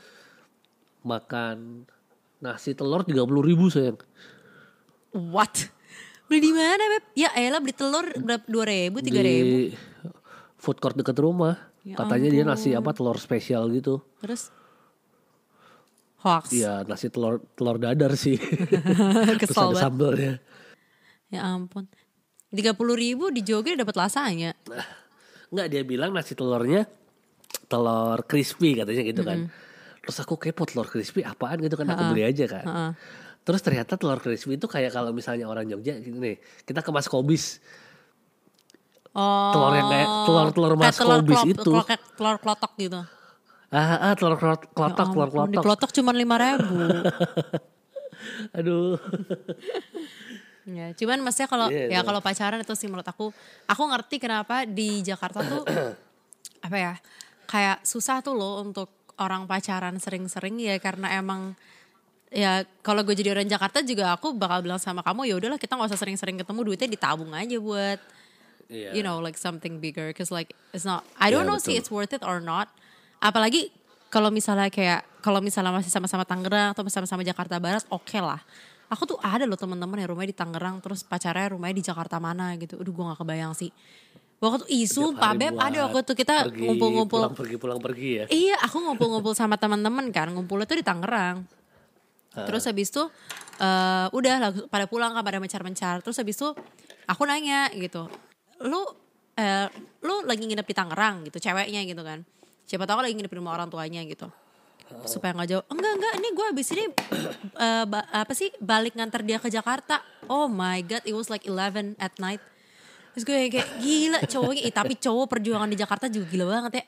[1.03, 1.89] makan
[2.39, 3.97] nasi telur 30 ribu sayang.
[5.11, 5.73] what
[6.25, 9.77] beli di mana beb ya elah beli telur berapa dua ribu tiga ribu Di
[10.55, 11.57] food court deket rumah.
[11.81, 14.05] Ya Katanya dia nasi apa telur spesial gitu.
[14.19, 14.53] terus
[16.19, 18.37] hoax Iya nasi telur telur dadar sih.
[19.29, 20.35] Terus kesel ada banget sambalnya.
[21.29, 21.85] ya ampun
[22.49, 24.57] tiga puluh ribu di Jogja dapat lasanya
[25.49, 26.85] Enggak dia bilang nasi telurnya
[27.67, 29.49] telur crispy katanya gitu kan.
[30.01, 32.65] Terus aku kepo telur crispy apaan gitu kan aku beli aja kan.
[32.65, 32.91] Heeh.
[33.45, 37.09] Terus ternyata telur crispy itu kayak kalau misalnya orang Jogja gini nih, kita ke Mas
[37.09, 37.61] Kobis.
[39.13, 41.73] Oh, Telur yang kayak telur-telur kayak Mas telur Kobis klop- itu.
[41.73, 41.85] Telur,
[42.15, 43.01] telur klotok gitu.
[43.69, 46.79] Ah, ah telur klot- klotok, Ya telur ampun, Di klotok cuma lima ribu.
[48.57, 48.97] Aduh.
[50.69, 52.07] ya, cuman maksudnya kalau Iya, ya itu.
[52.07, 53.29] kalau pacaran itu sih menurut aku,
[53.65, 55.63] aku ngerti kenapa di Jakarta tuh
[56.67, 56.93] apa ya
[57.45, 61.53] kayak susah tuh loh untuk orang pacaran sering-sering ya karena emang
[62.29, 65.75] ya kalau gue jadi orang Jakarta juga aku bakal bilang sama kamu ya udahlah kita
[65.75, 68.01] nggak usah sering-sering ketemu duitnya ditabung aja buat
[68.69, 68.93] Iya.
[68.93, 71.73] you know like something bigger cause like it's not I don't Iya, know betul.
[71.73, 72.69] it's worth it or not
[73.19, 73.71] apalagi
[74.09, 78.41] kalau misalnya kayak kalau misalnya masih sama-sama Tangerang atau sama-sama Jakarta Barat oke lah
[78.89, 82.57] aku tuh ada loh teman-teman yang rumahnya di Tangerang terus pacarnya rumahnya di Jakarta mana
[82.57, 83.71] gitu aduh gue gak kebayang sih
[84.39, 88.25] waktu itu isu Pak Beb ada waktu itu kita ngumpul-ngumpul Pulang pergi pulang pergi ya.
[88.31, 91.43] Iya, aku ngumpul-ngumpul sama teman-teman kan, ngumpulnya tuh di Tangerang.
[92.39, 93.03] Terus habis itu
[93.59, 96.07] eh udah lah pada pulang kan pada mencar-mencar.
[96.07, 96.55] Terus habis itu
[97.11, 98.07] aku nanya gitu,
[98.63, 98.79] lu
[99.35, 99.67] eh,
[100.07, 102.23] lu lagi nginep di Tangerang gitu, ceweknya gitu kan.
[102.69, 104.29] Siapa tahu lagi nginep di rumah orang tuanya gitu.
[105.05, 105.65] Supaya nggak jauh.
[105.69, 106.85] Enggak enggak, ini gue habis ini
[107.65, 110.05] eh, ba- apa sih balik nganter dia ke Jakarta.
[110.29, 112.41] Oh my god, it was like 11 at night.
[113.13, 116.85] Terus gue kayak gila cowoknya, Ih, tapi cowok perjuangan di Jakarta juga gila banget ya.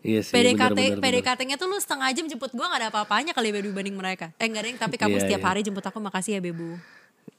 [0.00, 0.32] Iya sih.
[0.32, 1.02] PDKT bener, bener.
[1.20, 4.32] PDKT-nya tuh lu setengah jam jemput gue gak ada apa-apanya kali ya Bebu dibanding mereka.
[4.38, 5.48] Eh enggak deh, tapi kamu Iya, setiap iya.
[5.52, 6.80] hari jemput aku makasih ya Bebu.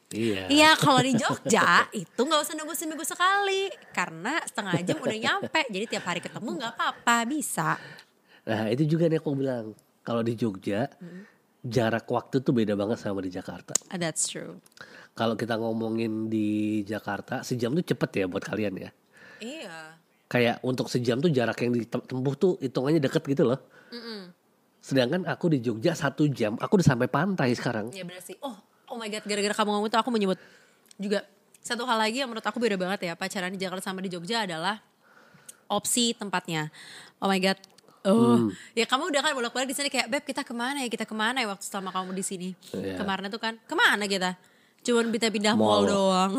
[0.07, 0.47] Iya.
[0.47, 3.67] Iya kalau di Jogja itu gak usah nunggu seminggu sekali.
[3.91, 5.61] Karena setengah jam udah nyampe.
[5.67, 7.75] Jadi tiap hari ketemu gak apa-apa, bisa.
[8.47, 9.75] Nah itu juga nih aku bilang.
[10.07, 10.87] Kalau di Jogja,
[11.59, 13.75] jarak waktu tuh beda banget sama di Jakarta.
[13.91, 14.63] Ah, That's true.
[15.11, 18.89] Kalau kita ngomongin di Jakarta, sejam tuh cepet ya buat kalian ya.
[19.43, 19.99] Iya.
[20.31, 23.59] Kayak untuk sejam tuh jarak yang ditempuh tuh hitungannya deket gitu loh.
[24.79, 27.91] Sedangkan aku di Jogja satu jam, aku udah sampai pantai sekarang.
[27.91, 28.39] Iya benar sih.
[28.39, 28.55] Oh,
[28.87, 30.39] oh my god, gara-gara kamu ngomong itu aku menyebut
[30.95, 31.23] juga
[31.59, 34.43] satu hal lagi yang menurut aku beda banget ya pacaran di Jakarta sama di Jogja
[34.43, 34.79] adalah
[35.67, 36.71] opsi tempatnya.
[37.17, 37.59] Oh my god.
[38.01, 41.03] Oh, ya kamu udah kan bolak-balik di sini kayak beb kita ke mana ya kita
[41.03, 42.95] ke mana ya waktu selama kamu di sini Iya.
[42.95, 44.39] kemarin itu kan ke mana kita
[44.79, 45.91] cuman pindah-pindah mall, Mall.
[45.91, 46.31] doang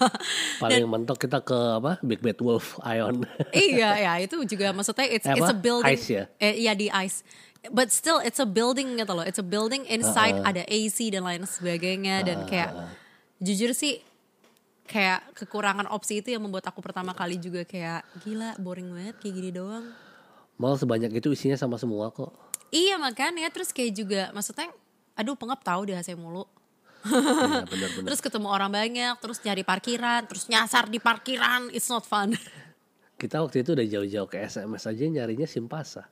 [0.58, 2.02] Paling mentok kita ke apa?
[2.02, 3.22] Big Bad Wolf Ion.
[3.54, 6.26] iya ya itu juga maksudnya it's it's a building Ice ya?
[6.36, 7.22] eh, iya di ice
[7.70, 9.24] but still it's a building gitu loh.
[9.24, 12.72] It's a building inside ada AC dan lain sebagainya dan kayak
[13.40, 14.02] jujur sih
[14.84, 19.34] kayak kekurangan opsi itu yang membuat aku pertama kali juga kayak gila boring banget kayak
[19.40, 19.86] gini doang.
[20.54, 22.30] Mall sebanyak itu isinya sama semua kok.
[22.70, 23.48] iya makanya.
[23.50, 24.68] Terus kayak juga maksudnya
[25.14, 26.44] aduh pengap tahu di AC mulu.
[27.04, 28.08] Iya benar-benar.
[28.08, 31.72] terus ketemu orang banyak terus nyari parkiran terus nyasar di parkiran.
[31.72, 32.36] It's not fun.
[33.14, 36.10] Kita waktu itu udah jauh-jauh ke SMS aja nyarinya Simpasa.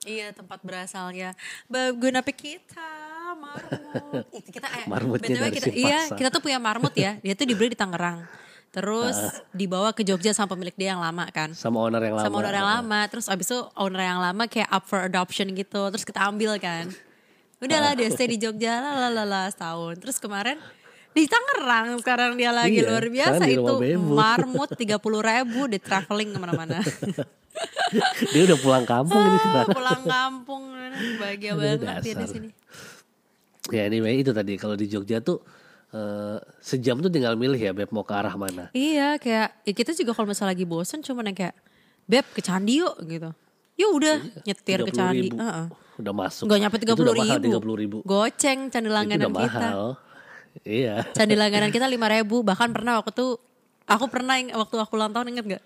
[0.00, 1.36] Iya tempat berasalnya
[1.68, 2.88] Baguna kita
[3.36, 4.24] marmut.
[4.32, 5.80] Itu kita eh, Marmutnya BTW dari kita, Simpasa.
[5.80, 7.20] iya kita tuh punya marmut ya.
[7.20, 8.24] Dia tuh dibeli di Tangerang.
[8.70, 9.18] Terus
[9.50, 11.50] dibawa ke Jogja sama pemilik dia yang lama kan.
[11.52, 12.24] Sama owner yang lama.
[12.24, 13.00] Sama owner yang lama.
[13.10, 15.90] Terus abis itu owner yang lama kayak up for adoption gitu.
[15.90, 16.86] Terus kita ambil kan.
[17.60, 20.00] Udahlah dia stay di Jogja lah lah lah setahun.
[20.00, 20.56] Terus kemarin
[21.10, 26.30] di Tangerang sekarang dia lagi Iya, luar biasa itu marmut tiga puluh ribu di traveling
[26.30, 26.78] ke mana-mana.
[28.32, 29.74] Dia udah pulang kampung ini sekarang.
[29.74, 30.62] Pulang kampung
[31.18, 32.48] bahagia banget dia di sini.
[33.74, 35.42] Ya anyway itu tadi kalau di Jogja tuh
[35.90, 38.70] eh, sejam tuh tinggal milih ya Beb mau ke arah mana.
[38.70, 41.54] Iya kayak ya kita juga kalau misalnya lagi bosen cuma yang kayak
[42.06, 43.30] beb ke candi yuk gitu.
[43.74, 44.98] Ya udah nyetir ke 30.000.
[44.98, 45.28] candi.
[45.34, 45.66] Heeh.
[46.00, 46.44] Udah masuk.
[46.48, 47.60] Gak nyampe tiga puluh ribu.
[47.60, 47.98] 30 ribu.
[48.06, 49.68] Goceng candi Itu langganan kita.
[50.66, 51.06] Iya.
[51.14, 52.42] Candi langganan kita lima ribu.
[52.42, 53.38] Bahkan pernah waktu itu
[53.86, 55.64] aku pernah waktu aku ulang tahun inget gak?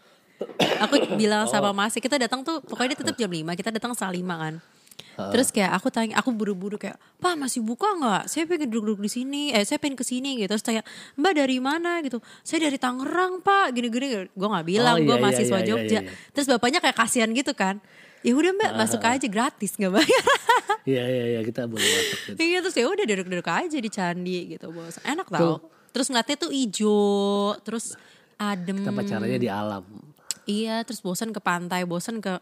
[0.85, 1.77] Aku bilang sama Oh.
[1.77, 4.55] Mas, kita datang tuh pokoknya dia tutup jam 5, kita datang setengah lima kan.
[5.15, 8.27] Terus kayak aku tanya, aku buru-buru kayak, Pak masih buka nggak?
[8.27, 10.51] Saya pengen duduk-duduk di sini, eh saya pengen ke sini gitu.
[10.51, 10.83] Terus tanya,
[11.15, 12.19] Mbak dari mana gitu?
[12.43, 14.27] Saya dari Tangerang Pak, gini-gini.
[14.35, 15.87] Gue nggak bilang, Oh, gue iya, iya, mahasiswa iya, Jogja.
[15.87, 16.31] iya, iya.
[16.35, 17.79] Terus bapaknya kayak kasihan gitu kan.
[18.25, 20.25] Ya udah Mbak masuk aja gratis nggak bayar.
[20.85, 22.19] Iya iya iya kita boleh masuk.
[22.29, 22.37] gitu.
[22.45, 25.01] Iya terus ya udah duduk-duduk aja di candi gitu bos.
[25.01, 25.73] Enak tau.
[25.97, 27.01] Terus ngeliatnya tuh ijo,
[27.65, 27.97] terus
[28.37, 28.85] adem.
[28.85, 29.85] Kita pacarannya di alam.
[30.45, 32.37] Iya, terus bosan ke pantai, bosan ke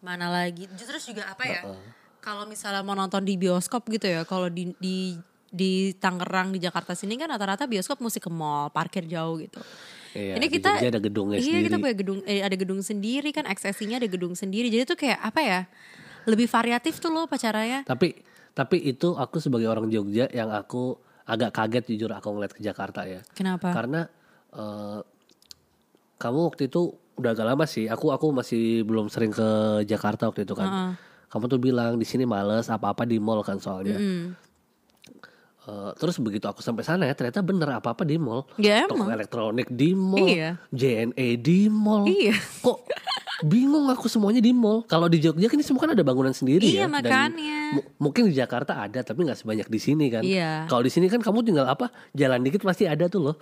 [0.00, 0.64] mana lagi.
[0.64, 1.60] Terus juga apa ya?
[2.24, 5.20] Kalau misalnya mau nonton di bioskop gitu ya, kalau di di
[5.52, 9.60] di Tangerang di Jakarta sini kan rata-rata bioskop mesti ke mall, parkir jauh gitu.
[10.14, 11.66] Iya, Ini kita ada gedungnya iya, sendiri.
[11.66, 14.70] kita punya gedung eh, ada gedung sendiri kan, XSI-nya ada gedung sendiri.
[14.70, 15.60] Jadi tuh kayak apa ya?
[16.24, 17.82] Lebih variatif tuh loh pacaranya.
[17.82, 18.22] Tapi
[18.54, 20.94] tapi itu aku sebagai orang Jogja yang aku
[21.26, 23.20] agak kaget jujur aku ngeliat ke Jakarta ya.
[23.34, 23.74] Kenapa?
[23.74, 24.06] Karena
[24.54, 24.98] eh,
[26.22, 27.90] kamu waktu itu udah agak lama sih.
[27.90, 30.94] Aku aku masih belum sering ke Jakarta waktu itu kan.
[31.26, 33.98] Kamu tuh bilang di sini males apa-apa di mall kan soalnya.
[33.98, 34.43] Mm.
[35.64, 38.44] Eh, terus begitu aku sampai sana ya ternyata bener apa-apa di mall.
[38.56, 39.16] Ya Toko emang.
[39.16, 40.60] elektronik di mall, Iya.
[40.68, 42.04] JNE di mall.
[42.04, 42.36] Iya.
[42.60, 42.84] Kok
[43.42, 44.84] bingung aku semuanya di mall.
[44.84, 46.84] Kalau di Jogja kan ini semua kan ada bangunan sendiri Iya, ya.
[46.84, 47.58] Dan makanya.
[47.72, 50.20] mu- mungkin di Jakarta ada tapi nggak sebanyak di sini kan.
[50.20, 50.64] Iya.
[50.66, 53.36] Kalau di sini kan kamu tinggal apa jalan dikit pasti ada tuh loh.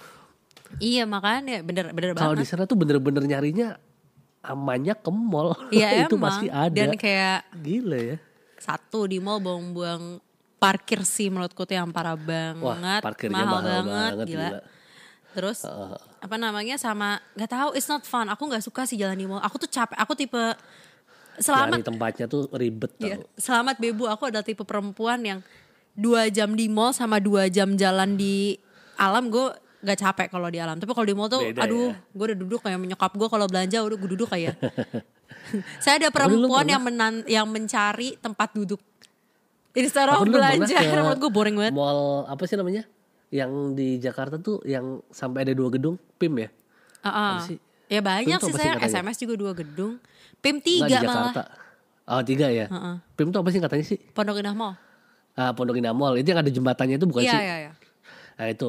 [0.74, 3.76] Iya makanya bener bener Kalau di sana tuh bener-bener nyarinya
[4.40, 5.58] amannya ke mall.
[5.68, 6.30] Iya itu emang.
[6.30, 6.70] pasti ada.
[6.72, 8.16] Dan kayak Gila ya.
[8.56, 10.22] satu di mall buang-buang
[10.62, 12.62] parkir sih menurutku tuh yang parah banget.
[12.62, 14.22] Wah parkirnya mahal, banget, gila.
[14.30, 14.48] gila.
[15.34, 15.58] Terus
[16.22, 18.30] apa namanya sama nggak tahu it's not fun.
[18.30, 19.42] Aku nggak suka sih jalan di mall.
[19.42, 19.98] Aku tuh capek.
[19.98, 20.38] Aku tipe
[21.42, 23.10] selamat Nyari tempatnya tuh ribet tau.
[23.10, 24.06] Iya, selamat Bebu.
[24.06, 25.40] Aku adalah tipe perempuan yang
[25.98, 28.54] dua jam di mall sama dua jam jalan di
[28.94, 29.32] alam.
[29.32, 29.50] Gue
[29.82, 30.78] gak capek kalau di alam.
[30.78, 31.98] Tapi kalau di mall tuh, Beda aduh, ya.
[31.98, 34.54] gue udah duduk kayak menyokap gue kalau belanja udah gue duduk kayak.
[35.82, 38.78] Saya ada perempuan yang menan, yang mencari tempat duduk.
[39.72, 41.72] Instead of Aku dulu belanja, menurut gue boring banget.
[41.72, 42.84] Mall apa sih namanya?
[43.32, 46.48] Yang di Jakarta tuh yang sampai ada dua gedung, PIM ya?
[47.00, 47.32] Ah, ah.
[47.40, 47.56] sih?
[47.88, 49.04] Ya banyak Itu sih apa saya?
[49.04, 49.96] SMS juga dua gedung.
[50.38, 51.42] PIM Nggak, di tiga Jakarta.
[51.42, 51.46] malah.
[52.02, 52.66] Oh tiga ya?
[53.14, 53.98] PIM tuh apa sih katanya sih?
[54.12, 54.74] Pondok Indah Mall.
[55.32, 56.20] Ah, Pondok Indah Mall.
[56.20, 57.40] Itu yang ada jembatannya itu bukan Iya, sih?
[57.40, 57.72] iya, iya.
[58.36, 58.68] Nah itu.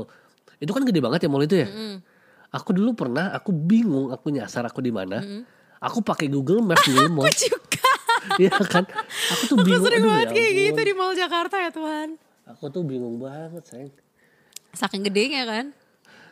[0.58, 1.68] Itu kan gede banget ya mall itu ya?
[2.54, 5.20] Aku dulu pernah, aku bingung aku nyasar aku di mana.
[5.84, 7.28] Aku pakai Google Maps di mall.
[7.28, 7.92] Juga.
[8.42, 8.84] Iya kan?
[9.30, 9.84] Aku tuh Aku bingung.
[9.84, 10.64] sering aduh, banget ya kayak ampun.
[10.66, 12.08] gitu di Mall Jakarta ya Tuhan.
[12.46, 13.92] Aku tuh bingung banget sayang.
[14.72, 15.66] Saking gedenya kan.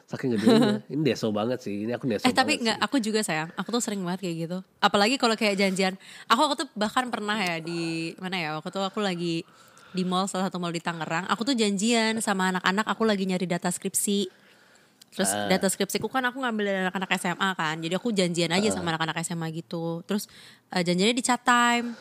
[0.06, 0.82] Saking gedenya.
[0.92, 1.86] Ini deso banget sih.
[1.86, 2.84] Ini aku deso Eh tapi banget nggak, sih.
[2.84, 3.50] aku juga sayang.
[3.54, 4.58] Aku tuh sering banget kayak gitu.
[4.78, 5.94] Apalagi kalau kayak janjian.
[6.26, 8.50] Aku waktu tuh bahkan pernah ya di mana ya?
[8.56, 9.46] Waktu tuh aku lagi
[9.92, 11.28] di mall salah satu mall di Tangerang.
[11.28, 12.86] Aku tuh janjian sama anak-anak.
[12.88, 14.41] Aku lagi nyari data skripsi.
[15.12, 15.48] Terus Ah.
[15.48, 17.76] data skripsiku kan aku ngambil dari anak-anak SMA kan.
[17.78, 20.00] Jadi aku janjian aja sama anak-anak SMA gitu.
[20.04, 20.32] Terus
[20.70, 21.94] eh, janjiannya di chat time.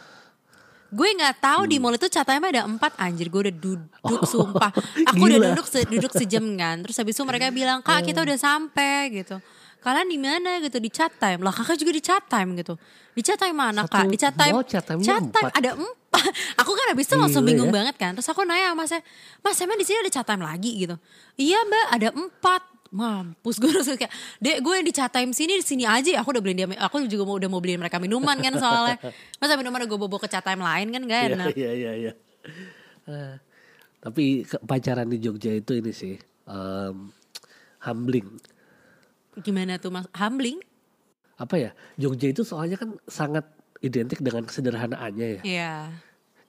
[0.89, 1.83] Gue nggak tahu di Hmm.
[1.85, 3.27] mall itu chat time ada empat anjir.
[3.29, 4.71] Gue udah duduk Oh, sumpah.
[5.11, 5.47] Aku udah gila.
[5.51, 6.83] duduk se- duduk sejam kan.
[6.83, 9.39] Terus habis itu mereka bilang, "Kak, kita udah sampai." gitu.
[9.81, 11.41] Kalian di mana gitu di chat time.
[11.41, 12.75] Lah kakak juga di chat time gitu.
[13.11, 14.07] Di chat time mana Satu kak?
[14.07, 14.53] Di chat time.
[14.53, 15.57] mall chat time-nya chat time empat.
[15.57, 16.31] ada empat.
[16.61, 17.75] Aku kan habis itu langsung Gila bingung ya.
[17.81, 18.11] banget kan.
[18.13, 19.01] Terus aku nanya sama saya,
[19.41, 20.99] Mas emang di sini ada chat time lagi gitu?
[21.35, 22.63] Iya mbak ada empat.
[22.91, 24.11] Mampus gue harus kayak,
[24.43, 26.19] dek gue yang di chat time sini di sini aja.
[26.23, 28.99] Aku udah beliin dia, aku juga mau udah mau beliin mereka minuman kan soalnya.
[29.41, 31.47] Masa minuman gue bawa ke chat time lain kan gak Iya enak.
[31.55, 31.93] iya iya.
[31.95, 32.13] iya.
[33.07, 33.35] Eh,
[34.03, 36.19] tapi pacaran di Jogja itu ini sih.
[36.51, 37.15] em,
[37.87, 38.27] humbling.
[39.39, 40.11] Gimana tuh mas?
[40.19, 40.59] Humbling?
[41.39, 41.71] Apa ya?
[41.95, 43.47] Jogja itu soalnya kan sangat
[43.81, 45.41] identik dengan kesederhanaannya ya.
[45.47, 45.75] Iya.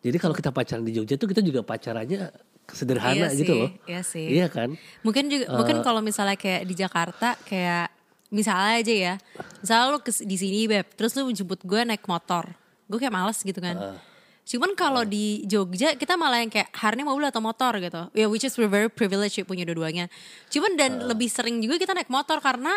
[0.01, 2.33] Jadi kalau kita pacaran di Jogja tuh kita juga pacarannya
[2.69, 3.69] sederhana Iya gitu sih, loh.
[3.89, 4.27] iya sih.
[4.29, 4.69] Iya kan?
[5.01, 7.89] Mungkin juga mungkin kalau misalnya kayak di Jakarta kayak
[8.29, 9.13] misalnya aja ya.
[9.59, 12.47] Misalnya lu di sini beb, terus lu jemput gue naik motor.
[12.87, 13.99] Gue kayak males gitu kan.
[14.41, 18.07] Cuman kalau di Jogja kita malah yang kayak hari ini mobil atau motor gitu.
[18.11, 20.07] Ya which is we're very privileged ya punya dua-duanya.
[20.47, 22.71] Cuman dan lebih sering juga kita naik motor karena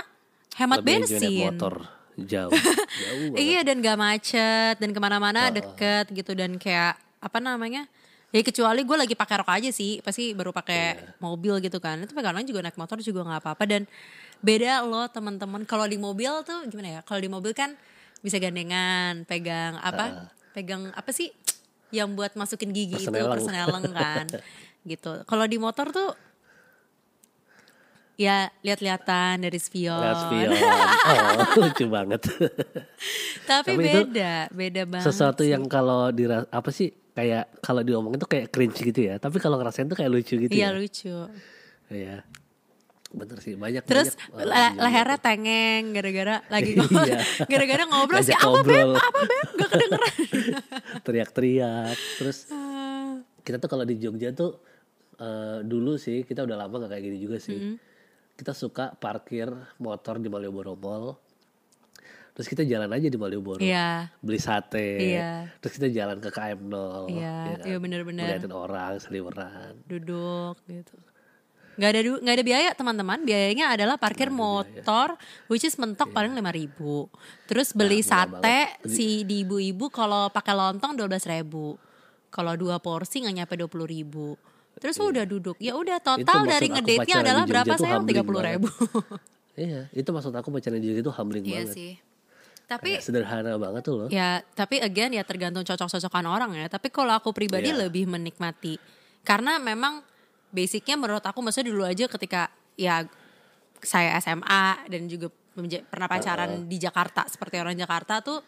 [0.54, 1.46] hemat Lebih enjoy naik bensin.
[1.50, 1.74] motor
[2.14, 2.50] jauh.
[3.02, 3.34] jauh.
[3.34, 7.86] Iya dan gak macet dan ke mana-mana deket gitu dan kayak apa namanya?
[8.34, 11.22] Ya kecuali gue lagi pakai rok aja sih, pasti baru pakai Iya.
[11.22, 12.02] mobil gitu kan.
[12.02, 13.82] Itu kadang juga naik motor juga nggak apa-apa dan
[14.42, 15.62] beda loh teman-teman.
[15.62, 17.00] Kalau di mobil tuh gimana ya?
[17.06, 17.78] Kalau di mobil kan
[18.26, 20.34] bisa gandengan, pegang apa?
[20.50, 21.30] Pegang apa sih?
[21.94, 23.86] Yang buat masukin gigi itu Perseneleng.
[23.94, 24.26] kan.
[24.90, 25.22] gitu.
[25.30, 26.10] Kalau di motor tuh
[28.18, 29.94] ya lihat-lihatan dari spion.
[30.02, 30.50] Lihat spion.
[31.04, 32.24] Oh, lucu banget.
[33.44, 35.06] Tapi, Tapi beda, beda banget.
[35.06, 35.52] Sesuatu sih.
[35.52, 39.16] yang kalau di apa sih kayak kalau diomongin tuh kayak cringe gitu ya.
[39.16, 40.70] Tapi kalau ngerasain tuh kayak lucu gitu Iya ya.
[40.70, 41.14] lucu.
[41.88, 42.16] Iya.
[43.08, 47.06] Bener sih banyak Terus banyak orang le- lehernya tengeng gara-gara lagi ngobrol.
[47.06, 47.18] Iya.
[47.46, 48.50] gara-gara ngobrol sih apa beb?
[48.66, 48.90] ngobrol.
[48.96, 49.48] Apa beb?
[49.54, 50.14] Gak kedengeran.
[51.06, 51.96] teriak-teriak.
[52.18, 52.38] Terus
[53.46, 54.58] kita tuh kalau di Jogja tuh
[55.16, 57.78] eh, dulu sih kita udah lama gak kayak gini juga sih.
[58.34, 59.46] Kita suka parkir
[59.78, 61.14] motor di Malioboro Mall.
[62.34, 63.62] Terus kita jalan aja di Malioboro.
[63.62, 64.10] Iya.
[64.18, 64.82] Beli sate.
[64.98, 65.54] Iya.
[65.62, 67.06] Terus kita jalan ke KM 0.
[67.06, 68.26] Iya, iya bener-bener.
[68.26, 69.78] Ngeliatin orang seliweran.
[69.86, 70.98] Duduk gitu.
[71.74, 73.22] Gak ada nggak ada biaya teman-teman.
[73.22, 75.14] Biayanya adalah parkir motor,
[75.46, 77.06] which is mentok paling lima ribu.
[77.46, 81.78] Terus beli murah sate si di ibu-ibu kalau pakai lontong dua belas ribu.
[82.34, 84.34] Kalau dua porsi nggak nyampe dua puluh ribu.
[84.78, 85.54] Terus udah duduk.
[85.62, 88.70] Ya udah total dari pacaran di adalah berapa humbling Tiga puluh ribu.
[89.54, 91.74] Iya, itu maksud aku pacaran di Jogja itu humbling Iya banget.
[91.78, 91.92] sih.
[92.64, 94.08] Tapi Kayak sederhana banget tuh loh.
[94.08, 96.66] Ya, tapi again ya tergantung cocok-cocokan orang ya.
[96.66, 97.86] Tapi kalau aku pribadi Iya.
[97.86, 98.80] lebih menikmati.
[99.20, 100.00] Karena memang
[100.48, 103.04] basicnya menurut aku maksudnya dulu aja ketika ya
[103.78, 105.28] saya SMA dan juga
[105.86, 108.40] pernah pacaran di Jakarta seperti orang Jakarta tuh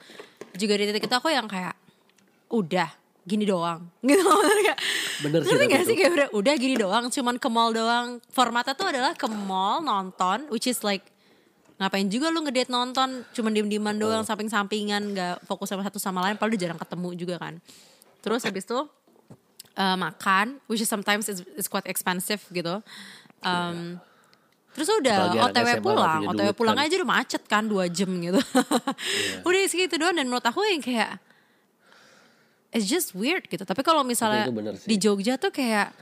[0.54, 1.76] juga di titik itu aku yang kayak
[2.48, 2.88] udah
[3.22, 4.78] gini doang gitu Kayak,
[5.20, 5.86] Bener sih gak itu.
[5.86, 9.78] sih kayak udah, udah gini doang cuman ke mall doang formatnya tuh adalah ke mall
[9.80, 11.02] nonton which is like
[11.76, 13.24] ngapain juga lu ngedate nonton?
[13.36, 17.36] Cuman diem-dieman doang samping-sampingan nggak fokus sama satu sama lain padahal udah jarang ketemu juga
[17.36, 17.54] kan.
[18.24, 18.78] Terus habis itu
[19.76, 22.80] eh, makan which is sometimes is, is quite expensive gitu.
[23.44, 24.00] Um,
[24.72, 26.20] terus udah otw pulang.
[26.28, 26.84] otw pulang kan.
[26.88, 28.40] aja udah macet kan dua jam gitu.
[29.48, 31.16] Udah segitu doang dan menurut aku yang kayak
[32.76, 33.64] it's just weird gitu.
[33.64, 34.48] Tapi kalau misalnya
[34.84, 35.96] di Jogja tuh kayak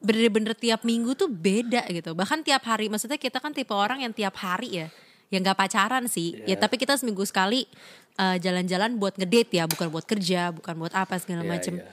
[0.00, 2.16] bener-bener tiap minggu tuh beda gitu.
[2.16, 4.88] Bahkan tiap hari maksudnya kita kan tipe orang yang tiap hari ya
[5.30, 6.40] yang nggak pacaran sih.
[6.42, 6.56] Ya Iya.
[6.58, 7.68] tapi kita seminggu sekali
[8.16, 11.74] eh, jalan-jalan buat ngedate ya bukan buat kerja bukan buat apa segala Iya, macem.
[11.78, 11.88] iya.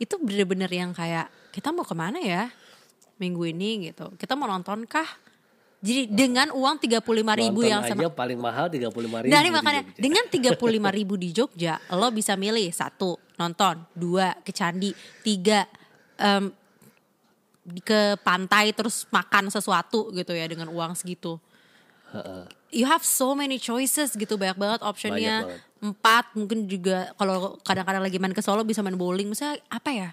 [0.00, 2.48] itu bener-bener yang kayak kita mau ke mana ya
[3.20, 3.92] minggu ini?
[3.92, 4.08] gitu.
[4.16, 5.04] Kita mau nonton kah?
[5.80, 9.32] Jadi dengan uang tiga puluh lima ribu Nonton yang aja sama paling mahal 35 ribu.
[9.32, 13.80] Nah ini makanya dengan tiga puluh lima ribu di Jogja, lo bisa milih satu nonton,
[13.96, 14.92] dua ke candi,
[15.24, 15.64] tiga
[16.16, 16.52] di-
[17.78, 21.38] ke pantai terus makan sesuatu gitu ya dengan uang segitu.
[22.70, 25.46] You have so many choices gitu banyak banget optionnya.
[25.46, 25.68] Banyak banget.
[25.80, 29.30] Empat mungkin juga kalau kadang-kadang lagi main ke Solo bisa main bowling.
[29.30, 30.10] Misalnya apa ya?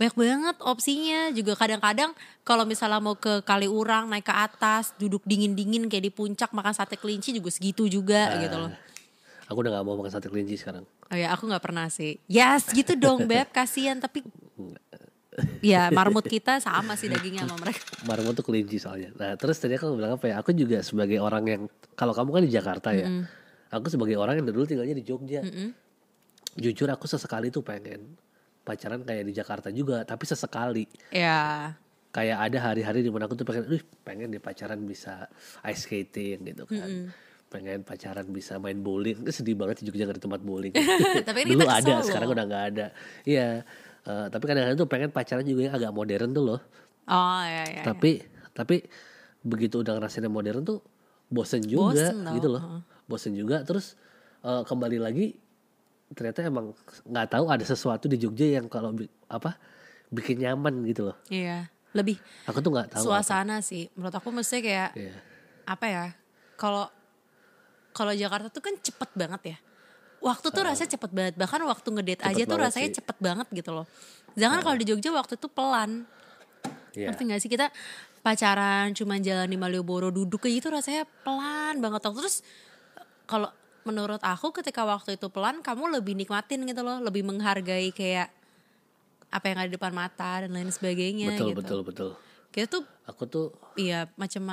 [0.00, 2.16] Banyak banget opsinya juga kadang-kadang
[2.48, 6.96] kalau misalnya mau ke Kaliurang naik ke atas duduk dingin-dingin kayak di puncak makan sate
[6.96, 8.72] kelinci juga segitu juga gitu loh.
[9.52, 10.88] Aku udah gak mau makan sate kelinci sekarang.
[11.12, 12.16] Oh ya aku nggak pernah sih.
[12.24, 14.24] Yes gitu dong beb kasihan tapi
[15.64, 17.80] ya marmut kita sama sih dagingnya sama mereka.
[18.08, 19.10] Marmo tuh kelinci soalnya.
[19.16, 20.34] Nah terus tadi aku bilang apa ya?
[20.44, 21.62] Aku juga sebagai orang yang
[21.96, 23.08] kalau kamu kan di Jakarta ya.
[23.72, 25.40] Aku sebagai orang yang dulu tinggalnya di Jogja.
[26.52, 28.20] Jujur aku sesekali tuh pengen
[28.62, 30.84] pacaran kayak di Jakarta juga, tapi sesekali.
[31.10, 31.72] Ya
[32.12, 35.32] Kayak ada hari-hari di mana aku tuh pengen, "Wih, pengen di pacaran bisa
[35.64, 37.08] ice skating gitu kan.
[37.48, 39.24] Pengen pacaran bisa main bowling.
[39.32, 40.76] Sedih banget di Jogja gak ada tempat bowling.
[41.28, 42.86] Tapi Dulu ada, sekarang udah nggak ada.
[43.24, 43.64] Iya.
[44.02, 46.60] Eh, tapi kadang-kadang tuh pengen pacaran juga yang agak modern tuh loh.
[47.04, 47.80] oh ya ya.
[47.80, 47.84] ya.
[47.84, 48.76] tapi tapi
[49.42, 50.78] begitu udah ngerasain yang modern tuh
[51.26, 52.62] bosen juga Bosen gitu loh
[53.04, 53.98] bosen juga terus
[54.40, 55.34] eh, kembali lagi
[56.12, 59.56] ternyata emang nggak tahu ada sesuatu di Jogja yang kalau bi- apa
[60.12, 63.06] bikin nyaman gitu loh Iya lebih aku tuh nggak tahu apa.
[63.20, 65.16] suasana sih menurut aku mesti kayak Iya.
[65.64, 66.04] apa ya
[66.54, 66.84] kalau
[67.92, 69.58] kalau Jakarta tuh kan cepet banget ya
[70.22, 72.96] waktu tuh rasanya cepet banget bahkan waktu ngedate Cepet aja tuh rasanya sih.
[73.02, 73.86] cepet banget gitu loh
[74.32, 76.06] jangan kalau di Jogja waktu itu pelan
[76.92, 77.08] Iya.
[77.08, 77.72] ngerti gak sih kita
[78.20, 82.44] pacaran cuman jalan di Malioboro duduk kayak gitu rasanya pelan banget terus
[83.24, 83.48] kalau
[83.82, 88.28] menurut aku ketika waktu itu pelan kamu lebih nikmatin gitu loh lebih menghargai kayak
[89.32, 92.08] apa yang ada di depan mata dan lain sebagainya betul gitu betul betul
[92.52, 94.52] kita tuh aku tuh Iya macam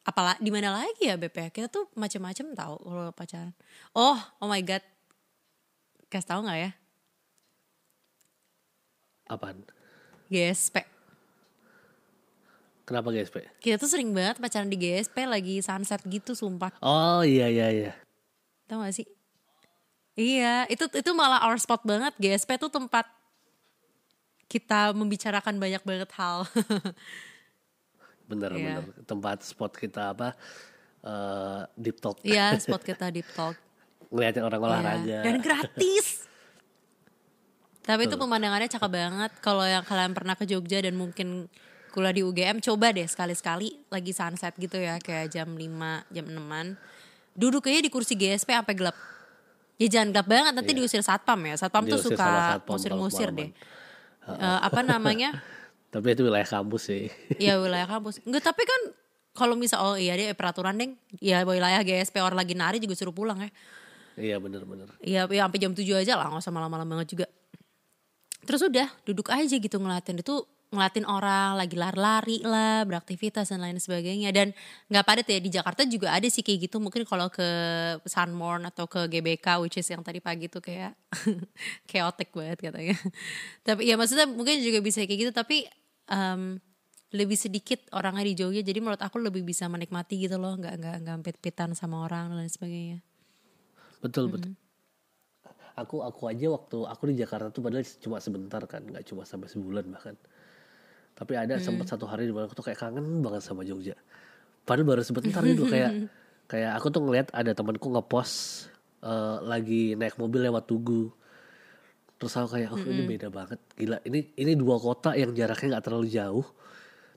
[0.00, 1.50] apalah di mana lagi ya Beb ya?
[1.50, 3.52] Kita tuh macam-macam tahu kalau pacaran.
[3.92, 4.80] Oh, oh my god.
[6.10, 6.70] Kasih tahu nggak ya?
[9.30, 9.62] apaan
[10.26, 10.82] GSP.
[12.82, 13.46] Kenapa GSP?
[13.62, 16.74] Kita tuh sering banget pacaran di GSP lagi sunset gitu sumpah.
[16.82, 17.92] Oh iya iya iya.
[18.66, 19.06] Tahu gak sih?
[20.18, 22.10] Iya, itu itu malah our spot banget.
[22.18, 23.06] GSP tuh tempat
[24.50, 26.42] kita membicarakan banyak banget hal.
[28.30, 28.82] Bener Iya.
[28.82, 28.84] bener.
[29.06, 30.34] Tempat spot kita apa?
[31.00, 32.18] eh deep talk.
[32.26, 33.54] Iya, spot kita deep talk.
[34.10, 35.06] Ngeliatin orang olahraga.
[35.06, 36.06] Iya, Dan gratis.
[37.86, 39.32] Tapi itu pemandangannya cakep banget.
[39.40, 41.50] Kalau yang kalian pernah ke Jogja dan mungkin
[41.90, 46.78] kuliah di UGM, coba deh sekali-sekali lagi sunset gitu ya, kayak jam 5, jam 6-an.
[47.34, 48.94] Duduk aja di kursi GSP sampai gelap.
[49.80, 51.56] Ya jangan gelap banget, nanti diusir satpam ya.
[51.56, 53.50] Satpam tuh Diusir sama suka musir-musir deh.
[54.28, 55.40] Eh, apa namanya?
[55.94, 57.10] Tapi itu wilayah kampus sih.
[57.42, 58.22] ya wilayah kampus.
[58.22, 58.94] Enggak, tapi kan
[59.34, 63.10] kalau misal oh iya deh peraturan deng, ya wilayah GSP orang lagi nari juga suruh
[63.10, 63.50] pulang ya.
[64.16, 64.88] Iya bener bener.
[65.04, 67.26] Iya, ya sampai jam 7 aja lah, nggak usah malam-malam banget juga.
[68.46, 73.82] Terus udah duduk aja gitu ngeliatin itu ngeliatin orang lagi lari-lari lah, beraktivitas dan lain
[73.82, 74.30] sebagainya.
[74.30, 74.54] Dan
[74.86, 76.78] nggak padat ya di Jakarta juga ada sih kayak gitu.
[76.78, 77.46] Mungkin kalau ke
[78.06, 80.94] Sunmorn atau ke GBK, which is yang tadi pagi tuh kayak
[81.90, 82.96] chaotic banget katanya.
[83.66, 85.32] Tapi ya maksudnya mungkin juga bisa kayak gitu.
[85.34, 85.66] Tapi
[86.06, 86.62] em,
[87.10, 88.62] lebih sedikit orangnya di Jogja.
[88.62, 92.46] Jadi menurut aku lebih bisa menikmati gitu loh, nggak nggak nggak pit-pitan sama orang dan
[92.46, 92.98] lain sebagainya.
[94.00, 94.52] Betul betul.
[95.78, 99.48] Aku aku aja waktu aku di Jakarta tuh padahal cuma sebentar kan, nggak cuma sampai
[99.48, 100.16] sebulan bahkan.
[101.16, 103.96] Tapi ada sempat satu hari di mana aku tuh kayak kangen banget sama Jogja.
[104.64, 106.08] Padahal baru sebentar itu kayak
[106.48, 108.66] kayak aku tuh ngeliat ada temanku ngepost
[109.04, 111.12] eh, lagi naik mobil lewat Tugu.
[112.20, 113.96] Terus aku kayak, oh ini beda banget, gila.
[114.04, 116.44] Ini ini dua kota yang jaraknya nggak terlalu jauh,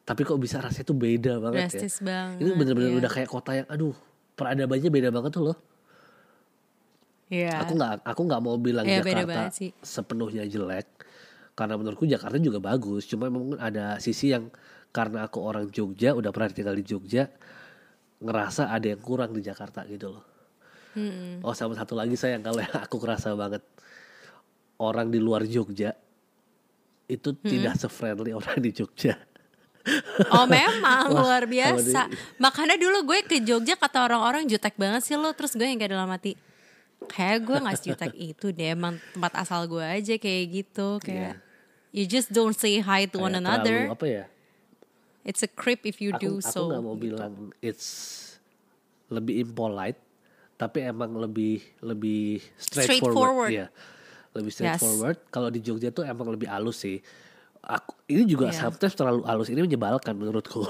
[0.08, 1.68] tapi kok bisa rasanya tuh beda banget ya.
[1.76, 2.40] Drastis banget.
[2.40, 3.00] Ini bener-bener iya.
[3.04, 3.92] udah kayak kota yang, aduh,
[4.40, 5.58] peradabannya beda banget tuh loh.
[7.34, 7.66] Iya.
[7.66, 9.50] Aku nggak aku nggak mau bilang Iya, beda Jakarta
[9.82, 10.86] sepenuhnya jelek
[11.54, 14.54] karena menurutku Jakarta juga bagus cuma memang ada sisi yang
[14.90, 17.26] karena aku orang Jogja udah pernah tinggal di Jogja
[18.20, 20.26] ngerasa ada yang kurang di Jakarta gitu loh.
[21.42, 23.66] Oh sama satu lagi saya kalau yang aku kerasa banget
[24.78, 25.98] orang di luar Jogja
[27.06, 29.18] itu tidak se-friendly orang di Jogja.
[30.32, 32.08] Oh memang Wah, luar biasa.
[32.08, 35.34] di- Makanya dulu gue ke Jogja kata orang-orang jutek banget sih lo.
[35.34, 36.38] Terus gue yang kayak dalam hati.
[37.06, 38.72] Kayak gue gak sejutek itu deh.
[38.72, 41.00] Emang tempat asal gue aja kayak gitu.
[41.00, 41.40] Kayak
[41.90, 43.78] you just don't say hi to one Kayak another.
[43.84, 44.24] terlalu apa ya?
[45.24, 46.62] It's a creep if you aku, do aku so.
[46.68, 48.20] nggak mau bilang it's
[49.08, 49.96] lebih impolite
[50.54, 53.48] tapi emang lebih lebih Straightforward.
[53.48, 53.68] straightforward, Iya.
[54.34, 54.56] lebih Yes.
[54.58, 57.00] straightforward kalau di Jogja tuh emang lebih halus sih
[57.62, 58.68] aku ini juga Iya.
[58.68, 60.68] sometimes terlalu halus ini menyebalkan menurutku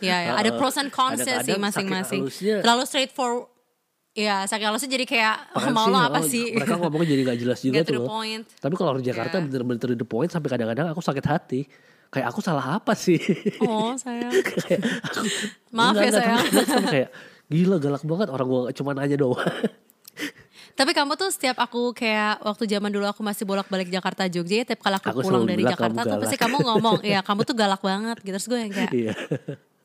[0.00, 0.30] Ya, ya.
[0.34, 2.22] ada Uh, pros and cons sih kadang-kadang masing-masing.
[2.58, 3.46] Terlalu straightforward.
[4.12, 5.92] Ya, saking halusnya jadi kayak Apaan mau sih?
[5.92, 6.44] lo apa Oh, sih?
[6.50, 8.42] mereka ngomongnya jadi gak jelas juga Get tuh point.
[8.58, 9.44] tapi kalau orang Jakarta Iya.
[9.46, 11.60] bener-bener to the point sampai kadang-kadang aku sakit hati
[12.08, 13.22] kayak aku salah apa sih
[13.60, 14.34] Oh sayang.
[14.34, 15.22] Kayak aku,
[15.78, 16.66] Maaf ya, enggak, enggak, sayang.
[16.66, 17.08] sama kayak
[17.46, 19.38] gila galak banget orang gua cuma nanya doang
[20.72, 24.64] Tapi kamu tuh setiap aku kayak waktu zaman dulu aku masih bolak-balik Jakarta Jogja, ya,
[24.64, 27.78] tiap kali aku, Aku pulang dari Jakarta tuh pasti kamu ngomong, ya kamu tuh galak
[27.78, 28.32] banget gitu.
[28.32, 29.12] Terus gue yang kayak iya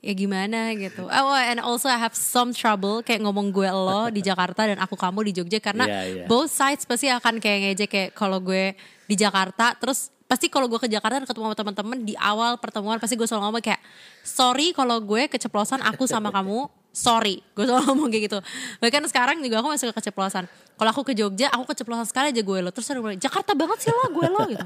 [0.06, 1.10] ya gimana gitu.
[1.10, 4.94] Oh and also I have some trouble kayak ngomong gue lo di Jakarta dan aku
[4.94, 6.26] kamu di Jogja karena Iya, iya.
[6.30, 8.78] both sides pasti akan kayak ngejek kayak kalau gue
[9.10, 13.02] di Jakarta terus pasti kalau gue ke Jakarta dan ketemu sama teman-teman di awal pertemuan
[13.02, 13.82] pasti gue selalu ngomong kayak
[14.22, 18.40] sorry kalau gue keceplosan aku sama kamu sorry gue selalu ngomong kayak gitu
[18.80, 20.48] bahkan sekarang juga aku masih keceplosan
[20.80, 23.84] kalau aku ke Jogja aku keceplosan sekali aja gue lo terus ada bilang Jakarta banget
[23.84, 24.66] sih lo gue lo gitu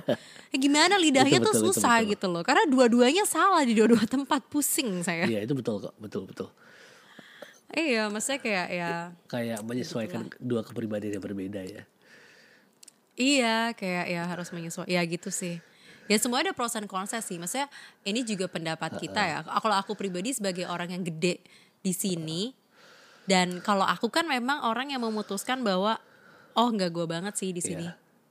[0.54, 2.12] ya gimana lidahnya Itu tuh betul, susah betul.
[2.14, 6.30] gitu loh karena dua-duanya salah di dua-dua tempat pusing saya iya itu betul kok betul
[6.30, 6.54] betul
[7.70, 8.92] Iya, maksudnya kayak ya
[9.30, 11.84] kayak menyesuaikan dua kepribadian yang berbeda ya.
[13.14, 15.62] iya kayak ya harus menyesuaikan ya gitu sih.
[16.10, 17.38] Ya semua ada pros and cons sih.
[17.38, 17.70] Maksudnya
[18.02, 19.40] ini juga pendapat kita ya.
[19.46, 21.46] Kalau aku pribadi sebagai orang yang gede
[21.80, 22.52] di sini
[23.24, 26.02] dan kalau aku kan memang orang yang memutuskan bahwa
[26.58, 27.86] oh nggak gue banget sih di sini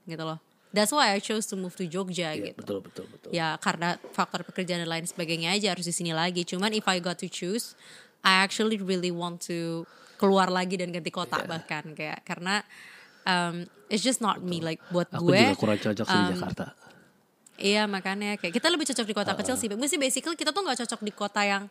[0.05, 0.37] gitu loh.
[0.69, 2.61] That's why I chose to move to Jogja Iya, gitu.
[2.61, 3.29] betul betul betul.
[3.33, 6.45] Ya karena faktor pekerjaan dan lain sebagainya aja harus di sini lagi.
[6.45, 7.73] Cuman if I got to choose,
[8.21, 9.89] I actually really want to
[10.21, 11.47] keluar lagi dan ganti kota Iya.
[11.49, 12.61] bahkan kayak karena
[13.25, 15.41] um, it's just not me like buat Aku gue.
[15.41, 16.65] juga kurang cocok sih di um, Jakarta.
[17.59, 19.67] Iya makanya kayak kita lebih cocok di kota kecil sih.
[19.73, 21.65] Mesti basically kita tuh nggak cocok di kota yang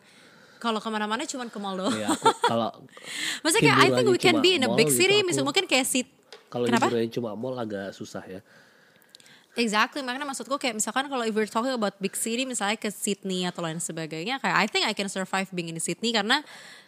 [0.59, 1.95] kalau ke mana-mana cuman ke mall doang.
[1.95, 2.69] Iya, aku kalau
[3.43, 5.23] Maksudnya kayak I think we can cuma be in a big gitu, city.
[5.23, 6.07] Misalnya mungkin kayak sit.
[6.47, 6.89] kalau Kenapa?
[6.89, 8.41] hiburannya cuma mall agak susah ya.
[9.53, 13.43] Exactly, makanya maksudku kayak misalkan kalau if we're talking about big city misalnya ke Sydney
[13.43, 16.45] atau lain sebagainya kayak I think I can survive being in Sydney karena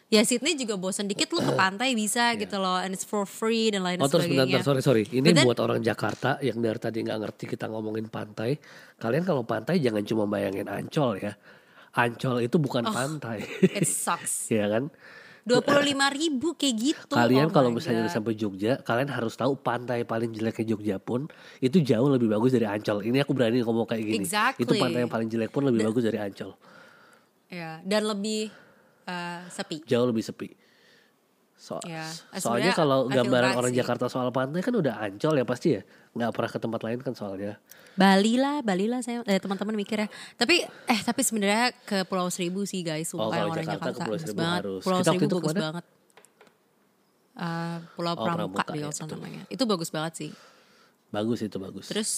[0.07, 3.73] ya Sydney juga bosan dikit lu ke pantai bisa gitu loh and it's for free
[3.73, 4.61] dan lain Oh terus bentar, sebagainya.
[4.63, 5.03] bentar, sorry sorry.
[5.03, 8.55] Ini then- buat orang Jakarta yang dari tadi nggak ngerti kita ngomongin pantai.
[8.95, 11.33] Kalian kalau pantai jangan cuma bayangin Ancol ya.
[11.91, 12.93] Ancol itu bukan Oh.
[12.95, 13.43] pantai.
[13.77, 14.47] It sucks.
[14.53, 14.87] ya kan?
[15.41, 17.13] Dua puluh lima ribu kayak gitu.
[17.17, 21.25] Kalian Oh kalau misalnya udah sampai Jogja, kalian harus tahu pantai paling jeleknya Jogja pun
[21.57, 23.01] itu jauh lebih bagus dari Ancol.
[23.01, 24.21] Ini aku berani ngomong kayak gini.
[24.21, 24.69] Exactly.
[24.69, 26.53] Itu pantai yang paling jelek pun lebih bagus dari Ancol.
[27.49, 28.53] Ya, dan lebih
[29.09, 29.81] eh, sepi.
[29.89, 30.60] Jauh lebih sepi.
[31.61, 33.77] So, Ya, soalnya kalau gambaran orang sih.
[33.77, 35.85] Jakarta soal pantai kan udah Ancol ya pasti ya.
[36.11, 37.61] Nggak pernah ke tempat lain kan soalnya.
[37.93, 40.09] Bali lah, Bali lah saya eh, teman-teman mikirnya.
[40.33, 43.93] Tapi eh tapi sebenarnya ke Pulau Seribu sih guys, Oh, sumpah yang orang Jakarta Jakarta,
[43.93, 44.57] ke Pulau Seribu banget.
[44.59, 44.81] harus.
[44.81, 45.61] Pulau Kita Seribu itu bagus ke mana?
[45.61, 45.85] banget.
[47.31, 49.07] Eh, Pulau Oh, Pramuka, Pramuka, di ya, betul.
[49.13, 49.43] namanya.
[49.47, 50.31] Itu bagus banget sih.
[51.09, 51.85] Bagus itu bagus.
[51.87, 52.11] Terus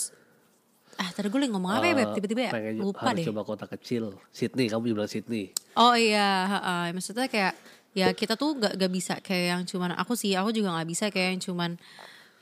[0.94, 2.10] ah tadi gue ngomong apa ya Eh, Beb?
[2.16, 3.26] Tiba-tiba ya lupa harus deh.
[3.28, 4.04] coba kota kecil.
[4.30, 5.52] Sydney, kamu bilang Sydney.
[5.74, 6.94] Oh iya, heeh.
[6.94, 7.58] maksudnya kayak
[7.94, 11.06] ya kita tuh gak, gak bisa kayak yang cuman aku sih, aku juga gak bisa
[11.14, 11.72] kayak yang cuman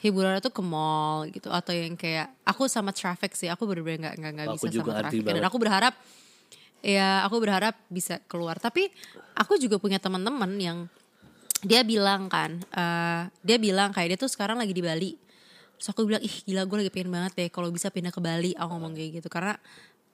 [0.02, 4.16] hiburan tuh ke mall gitu atau yang kayak aku sama traffic sih, aku bener-bener gak,
[4.18, 5.46] gak, gak Aku bisa sama traffic dan banget.
[5.46, 5.94] aku berharap
[6.82, 8.58] ya aku berharap bisa keluar.
[8.58, 8.90] Tapi
[9.38, 10.78] aku juga punya teman-teman yang
[11.62, 15.14] dia bilang kan, eh, dia bilang kayak dia tuh sekarang lagi di Bali.
[15.78, 18.58] Terus aku bilang, ih gila gue lagi pengen banget deh kalau bisa pindah ke Bali.
[18.58, 19.54] Aku ngomong kayak gitu karena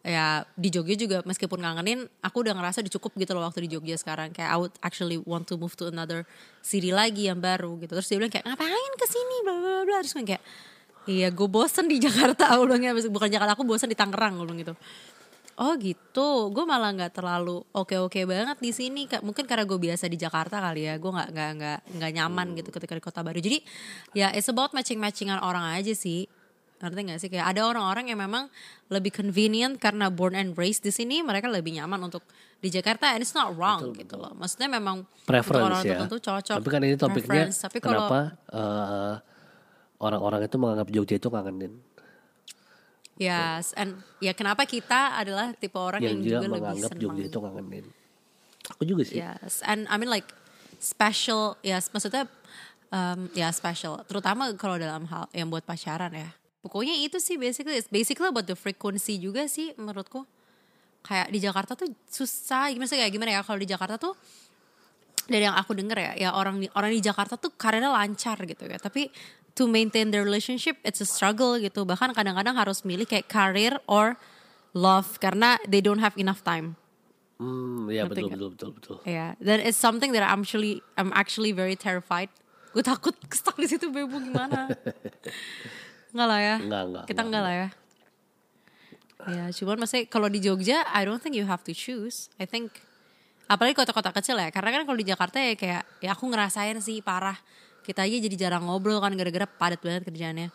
[0.05, 3.69] ya di Jogja juga meskipun ngangenin, aku udah ngerasa udah cukup gitu loh waktu di
[3.75, 4.31] Jogja sekarang.
[4.31, 6.23] Kayak I would actually want to move to another
[6.61, 7.97] city lagi yang baru gitu.
[7.97, 9.97] Terus dia bilang kayak ngapain ke sini bla bla bla.
[10.05, 10.43] Terus kayak
[11.07, 12.55] iya gue bosen di Jakarta.
[12.55, 14.39] Aku bilang bukan Jakarta, aku bosen di Tangerang.
[14.39, 14.75] Gue bilang gitu.
[15.57, 19.09] Oh gitu, gue malah nggak terlalu oke-oke banget di sini.
[19.09, 22.69] Mungkin karena gue biasa di Jakarta kali ya, gue nggak nggak nggak nggak nyaman gitu
[22.69, 23.41] ketika di kota baru.
[23.41, 23.65] Jadi
[24.13, 26.29] ya it's about matching-matchingan orang aja sih.
[26.77, 27.29] Ngerti gak sih?
[27.33, 28.53] Kayak ada orang-orang yang memang
[28.93, 32.21] lebih convenient karena born and raised di sini, mereka lebih nyaman untuk
[32.61, 33.17] di Jakarta.
[33.17, 34.37] And it's not wrong gitu loh.
[34.37, 35.89] Maksudnya memang untuk Preference orang ya.
[35.97, 36.57] tertentu cocok.
[36.61, 37.45] Tapi kan ini topiknya.
[37.49, 38.21] Tapi kalau kenapa
[38.53, 39.15] eh,
[39.97, 41.73] orang-orang itu menganggap Jogja itu ngangenin.
[43.17, 47.01] Yes, and ya kenapa kita adalah tipe orang yang yang, juga juga lebih menganggap senang
[47.01, 47.85] Jogja itu ngangenin.
[48.77, 49.17] Aku juga sih.
[49.17, 50.29] Yes, and I mean like
[50.77, 52.29] special, yes, maksudnya
[52.93, 56.29] um, ya special, terutama kalau dalam hal yang buat pacaran ya.
[56.67, 60.27] Pokoknya itu sih basically, it's basically about the frequency juga sih menurutku.
[61.07, 64.13] Kayak di Jakarta tuh susah, gimana sih kayak gimana ya kalau di Jakarta tuh
[65.27, 68.67] dari yang aku denger ya, ya orang di orang di Jakarta tuh karirnya lancar gitu
[68.67, 68.75] ya.
[68.75, 69.07] Tapi
[69.55, 71.87] to maintain the relationship it's a struggle gitu.
[71.87, 74.19] Bahkan kadang-kadang harus milih kayak career or
[74.75, 76.75] love karena they don't have enough time.
[77.37, 78.97] Hmm, ya betul, betul betul betul.
[79.05, 82.33] Ya, dan it's something that I'm actually I'm actually very terrified.
[82.73, 84.69] Gue takut stuck di situ bebo gimana?
[86.17, 86.55] Enggak lah ya.
[86.57, 87.67] Enggak, enggak, Kita enggak, enggak lah ya.
[89.27, 92.33] Ya, cuman maksudnya kalau di Jogja, I don't think you have to choose.
[92.41, 92.73] I think
[93.45, 94.49] apalagi kota-kota kecil ya.
[94.49, 97.37] Karena kan kalau di Jakarta ya kayak ya aku ngerasain sih parah.
[97.85, 100.49] Kita aja jadi jarang ngobrol kan gara-gara padat banget kerjaannya.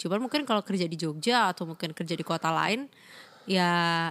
[0.00, 2.88] Cuman mungkin kalau kerja di Jogja atau mungkin kerja di kota lain
[3.44, 4.10] ya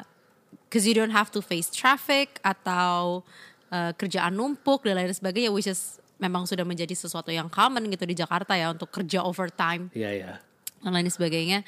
[0.70, 3.26] cause you don't have to face traffic atau
[3.74, 8.06] uh, kerjaan numpuk dan lain sebagainya which is memang sudah menjadi sesuatu yang common gitu
[8.08, 10.34] di Jakarta ya untuk kerja overtime Iya ya.
[10.84, 11.64] Dan lain sebagainya.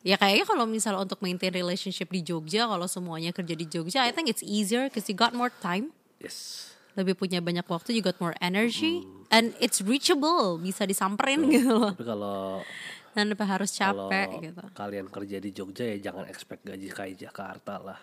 [0.00, 4.10] Ya kayaknya kalau misalnya untuk maintain relationship di Jogja, kalau semuanya kerja di Jogja, I
[4.10, 6.72] think it's easier because you got more time, Yes.
[6.94, 11.92] lebih punya banyak waktu, you got more energy, and it's reachable, bisa disamperin gitu loh.
[11.92, 12.64] Tapi kalau
[13.10, 14.62] Tanpa harus kalau capek gitu.
[14.72, 17.98] kalian kerja di Jogja ya jangan expect gaji kayak Jakarta lah.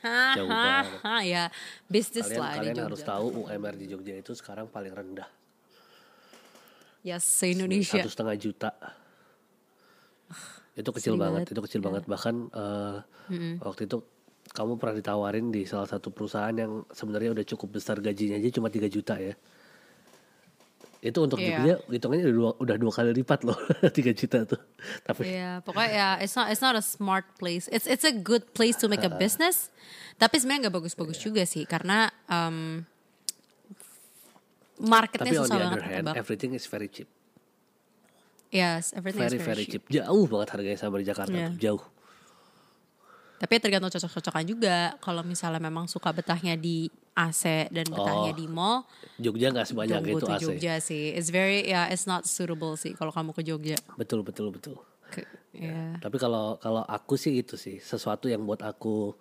[0.00, 1.22] Hah, Jauh banget.
[1.28, 1.44] ya
[1.84, 2.86] bisnis Kalian lah di kalian Jogja.
[2.88, 5.28] harus tahu UMR di Jogja itu sekarang paling rendah.
[7.00, 7.96] Yes, se-Indonesia.
[7.96, 8.70] Satu setengah juta.
[10.72, 11.52] Itu kecil banget, banget.
[11.52, 12.02] itu kecil banget.
[12.06, 12.96] Bahkan eh,
[13.60, 14.00] waktu itu
[14.50, 18.66] kamu pernah ditawarin di salah satu perusahaan yang sebenarnya udah cukup besar gajinya aja cuma
[18.66, 19.34] 3 juta ya.
[21.00, 21.56] Itu untuk Iya.
[21.56, 23.56] Jogja hitungannya udah dua, udah dua kali lipat loh
[23.96, 24.60] 3 juta tuh.
[25.00, 27.72] Tapi Iya, pokoknya ya it's not it's not a smart place.
[27.72, 29.72] It's it's a good place to make a business.
[30.16, 31.24] Tapi sebenarnya nggak bagus-bagus Iya.
[31.24, 32.84] juga sih karena um,
[34.80, 36.14] marketnya tapi on susah the banget other hand, ketebak.
[36.16, 37.08] everything is very cheap.
[38.50, 39.86] Yes, everything Very is very very cheap.
[39.86, 40.02] cheap.
[40.02, 41.54] Jauh banget harganya sama di Jakarta Iya.
[41.54, 41.82] tuh, jauh.
[43.40, 44.76] Tapi tergantung cocok-cocokan juga.
[45.00, 48.84] Kalau misalnya memang suka betahnya di AC dan betahnya Oh, di mall,
[49.16, 50.42] Jogja nggak sebanyak itu AC.
[50.44, 51.16] Jogja sih.
[51.16, 53.78] It's very ya it's not suitable sih kalau kamu ke Jogja.
[53.96, 54.76] Betul betul betul.
[55.08, 55.24] Ke,
[55.56, 55.96] ya.
[55.98, 59.16] Tapi kalau kalau aku sih itu sih sesuatu yang buat aku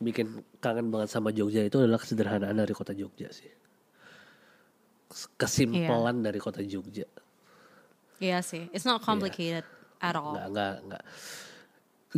[0.00, 3.50] bikin kangen banget sama Jogja itu adalah kesederhanaan dari kota Jogja sih.
[5.36, 7.04] Kesimpelan dari kota Jogja.
[8.20, 8.68] Iya sih.
[8.70, 9.64] It's not complicated
[9.98, 10.36] at all.
[10.36, 11.02] Nggak nggak nggak.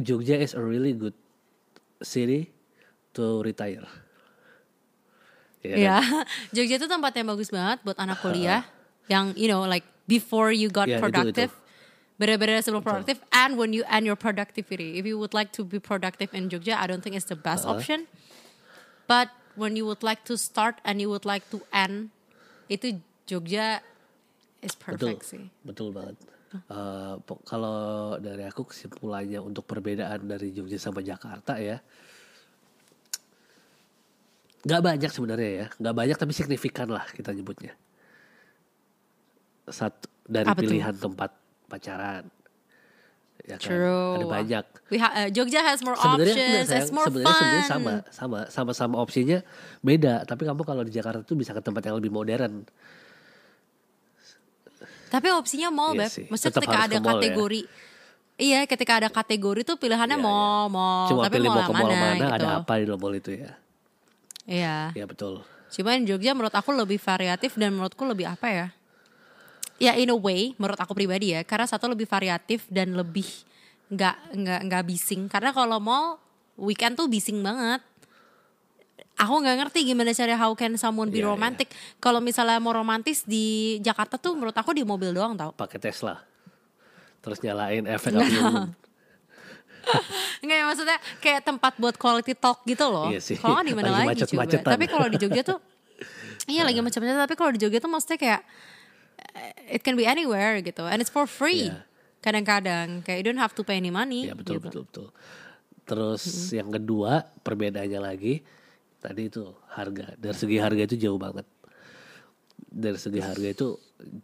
[0.03, 1.14] Jogja is a really good
[2.03, 2.50] city
[3.14, 3.86] to retire.
[5.62, 5.78] Iya kan?
[5.78, 5.96] Iya,
[6.59, 8.66] Jogja itu tempat yang bagus banget buat anak kuliah
[9.07, 11.55] yang you know like before you got itu- productive,
[12.22, 14.94] Benar-benar sebelum produktif and when you end your productivity.
[14.94, 17.66] If you would like to be productive in Jogja, I don't think it's the best
[17.66, 18.07] option.
[19.11, 22.14] But when you would like to start and you would like to end,
[22.70, 23.82] itu Jogja
[24.63, 25.45] is Betul, perfect sih.
[25.61, 26.17] betul banget.
[27.23, 27.81] Pok- kalau
[28.17, 31.81] dari aku kesimpulannya untuk perbedaan dari Jogja sama Jakarta ya,
[34.63, 37.75] nggak banyak sebenarnya ya, nggak banyak tapi signifikan lah kita nyebutnya.
[39.65, 41.31] Satu dari Apa pilihan tempat
[41.67, 42.29] pacaran,
[43.43, 43.67] ya kan?
[43.67, 44.15] True.
[44.21, 44.65] Ada banyak.
[44.93, 46.91] We ha- uh, Jogja has more Sebenarnya options, sayang.
[46.93, 47.41] more sebenarnya fun.
[47.41, 49.39] sebenarnya sama, sama, sama-sama opsinya
[49.81, 50.23] beda.
[50.23, 52.63] Tapi kamu kalau di Jakarta tuh bisa ke tempat yang lebih modern.
[55.13, 56.33] Tapi opsinya mall, Iya Beb.
[56.33, 57.21] Maksudnya Tetap ketika ada ke mall ya.
[57.21, 57.61] kategori.
[58.41, 61.05] Iya, ketika ada kategori tuh pilihannya Iya, mall, mall.
[61.13, 62.33] Cuma Tapi pilih mall mau ke mall mana, mana, gitu.
[62.41, 63.51] ada apa di mall itu ya.
[64.49, 64.77] Iya.
[64.97, 65.45] Ya betul.
[65.69, 68.67] Cuman Jogja menurut aku lebih variatif dan menurutku lebih apa ya?
[69.77, 73.29] Ya in a way, menurut aku pribadi ya, karena satu lebih variatif dan lebih
[73.93, 75.29] nggak nggak nggak bising.
[75.29, 76.17] Karena kalau mall
[76.57, 77.85] weekend tuh bising banget.
[79.15, 81.31] Aku nggak ngerti gimana cara how can someone be Iya, iya.
[81.31, 81.69] romantic.
[81.99, 85.53] Kalau misalnya mau romantis di Jakarta tuh menurut aku di mobil doang tau.
[85.53, 86.17] Pakai Tesla.
[87.21, 88.73] Terus nyalain efek unggun.
[90.43, 93.11] Enggak ya maksudnya kayak tempat buat quality talk gitu loh.
[93.11, 93.37] Iya sih.
[93.37, 94.39] Kalau di mana Lagi lagi juga.
[94.43, 94.71] macet-macetan.
[94.75, 95.59] Tapi kalau di Jogja tuh
[96.53, 98.41] Iya lagi macam-macam tapi kalau di Jogja tuh maksudnya kayak
[99.39, 101.71] eh, it can be anywhere gitu and it's for free.
[101.71, 101.87] Iya.
[102.19, 104.27] Kadang-kadang kayak you don't have to pay any money.
[104.27, 104.67] Ya betul gitu.
[104.67, 105.07] betul betul.
[105.83, 108.43] Terus yang kedua perbedaannya lagi
[109.03, 110.14] tadi itu harga.
[110.14, 111.44] Dari segi harga itu jauh banget.
[112.64, 113.74] Dari segi harga itu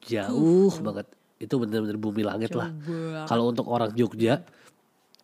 [0.00, 1.06] jauh banget.
[1.36, 2.70] Itu benar-benar bumi langit lah.
[2.70, 3.26] banget.
[3.26, 4.46] Kalau untuk orang Jogja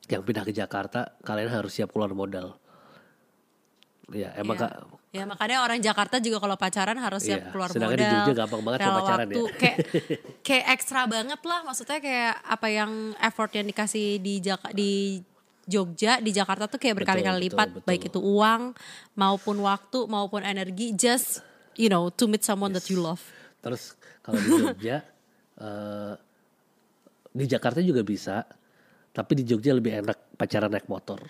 [0.05, 2.59] yang pindah ke Jakarta, kalian harus siap keluar modal.
[4.12, 4.68] Ya emang Iya.
[4.68, 4.72] Kak,
[5.14, 8.05] Ya makanya orang Jakarta juga kalau pacaran harus siap Iya, keluar sedangkan modal.
[8.05, 9.38] di Jogja gampang banget kalau pacaran waktu.
[9.38, 9.46] ya.
[9.62, 9.76] Kayak
[10.46, 15.22] kayak ekstra banget lah maksudnya kayak apa yang effort yang dikasih di Jaka, di
[15.65, 17.87] Jogja di Jakarta tuh kayak berkali-kali lipat betul.
[17.87, 18.77] baik itu uang
[19.17, 21.41] maupun waktu maupun energi just
[21.75, 23.21] you know to meet someone that you love.
[23.65, 24.97] Terus kalau di Jogja,
[25.65, 26.15] eh,
[27.35, 28.45] di Jakarta juga bisa,
[29.11, 31.21] tapi di Jogja lebih enak pacaran naik motor.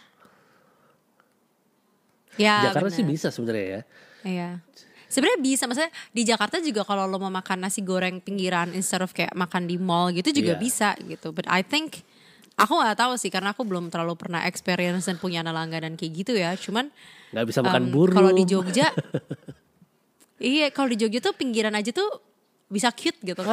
[2.35, 2.99] Ya, Jakarta benar.
[2.99, 3.81] sih bisa sebenarnya ya.
[4.27, 4.51] Iya.
[5.07, 9.15] Sebenarnya bisa, maksudnya di Jakarta juga kalau lo mau makan nasi goreng pinggiran instead of
[9.15, 10.61] kayak makan di mall gitu juga Iya.
[10.61, 11.31] bisa gitu.
[11.31, 12.03] But I think
[12.55, 16.13] aku nggak tahu sih karena aku belum terlalu pernah experience dan punya anak langganan kayak
[16.15, 16.55] gitu ya.
[16.55, 16.91] Cuman
[17.35, 18.15] Nggak bisa makan em, burung.
[18.15, 18.89] Kalau di Jogja,
[20.39, 22.09] iya kalau di Jogja tuh pinggiran aja tuh
[22.71, 23.43] bisa cute gitu.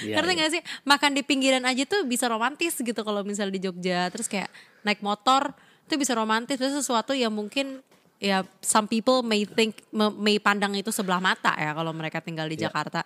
[0.00, 0.40] Iya, Ngerti iya.
[0.40, 0.62] gak sih?
[0.88, 4.08] Makan di pinggiran aja tuh bisa romantis gitu kalau misalnya di Jogja.
[4.08, 4.48] Terus kayak
[4.80, 5.52] naik motor
[5.84, 6.56] itu bisa romantis.
[6.56, 7.84] Itu sesuatu yang mungkin
[8.16, 12.56] ya some people may think may pandang itu sebelah mata ya kalau mereka tinggal di
[12.56, 12.72] Iya.
[12.72, 13.04] Jakarta.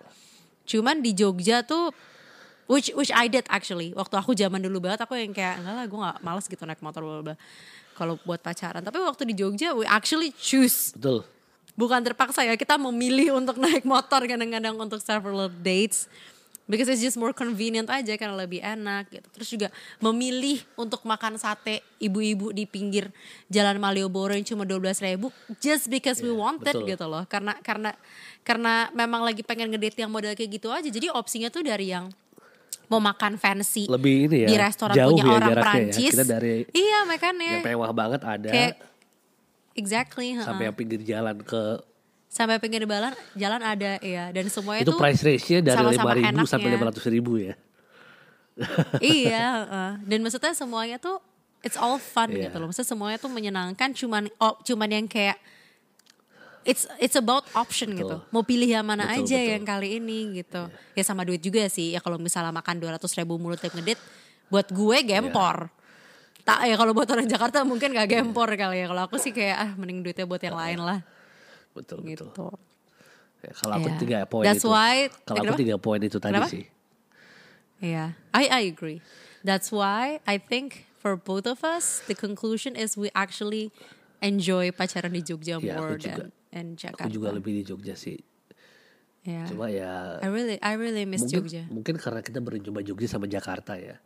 [0.63, 1.91] Cuman di Jogja tuh
[2.65, 3.93] which which I did actually.
[3.93, 6.81] Waktu aku zaman dulu banget aku yang kayak enggak lah gue gak males gitu naik
[6.81, 7.35] motor bla.
[7.95, 8.83] Kalau buat pacaran.
[8.83, 11.23] Tapi waktu di Jogja we actually choose Betul.
[11.75, 16.07] bukan terpaksa ya kita memilih untuk naik motor kadang-kadang untuk several dates
[16.65, 19.67] because it's just more convenient aja karena lebih enak gitu terus juga
[20.01, 23.13] memilih untuk makan sate ibu-ibu di pinggir
[23.47, 25.29] jalan Malioboro yang cuma 12.000 ribu
[25.61, 26.89] just because we Iya, wanted betul.
[26.89, 27.93] gitu loh karena karena
[28.41, 32.09] karena memang lagi pengen ngedate yang model kayak gitu aja jadi opsinya tuh dari yang
[32.87, 34.49] mau makan fancy Lebih ini ya.
[34.49, 35.93] di restoran jauh punya ya orang jaraknya ya.
[36.11, 38.73] Kita dari iya makanya yang mewah banget ada kayak
[39.73, 41.61] exactly sampai yang pinggir jalan ke
[42.27, 46.43] sampai pinggir jalan jalan ada ya dan semuanya itu tuh price range-nya dari lima ribu
[46.43, 47.53] sampai lima ratus ribu ya.
[49.03, 49.91] iya heeh.
[50.03, 51.19] dan maksudnya semuanya tuh
[51.59, 52.47] it's all fun Iya.
[52.47, 55.35] gitu loh maksudnya semuanya tuh menyenangkan cuman oh, cuman yang kayak
[56.65, 57.99] it's it's about option Betul.
[58.01, 59.51] gitu mau pilih yang mana Betul, aja betul.
[59.53, 60.61] yang kali ini gitu
[60.91, 64.01] ya sama duit juga sih ya kalau misalnya makan 200 ribu mulut tiap ngedit
[64.45, 65.69] buat gue gempor
[66.41, 69.55] tak ya kalau buat orang Jakarta mungkin gak gempor kali ya kalau aku sih kayak
[69.55, 70.99] ah mending duitnya buat yang lain lah
[71.71, 72.29] Betul betul.
[72.29, 72.49] gitu
[73.41, 73.97] Ya, kalau aku Iya.
[73.99, 74.73] tiga poin That's itu.
[74.73, 76.49] why- kalau aku tiga poin itu tadi Kenapa?
[76.49, 76.65] sih.
[77.77, 79.05] Yeah, I I agree.
[79.43, 83.69] That's why I think for both of us, the conclusion is we actually
[84.17, 86.15] enjoy pacaran di Jogja Iya, aku more juga.
[86.17, 87.03] than in Jakarta.
[87.03, 88.15] Aku juga lebih di Jogja sih.
[89.21, 89.45] Yeah.
[89.45, 91.63] Cuma ya I really I really miss mungkin, Jogja.
[91.67, 93.97] mungkin karena kita berjumpa Jogja sama Jakarta ya.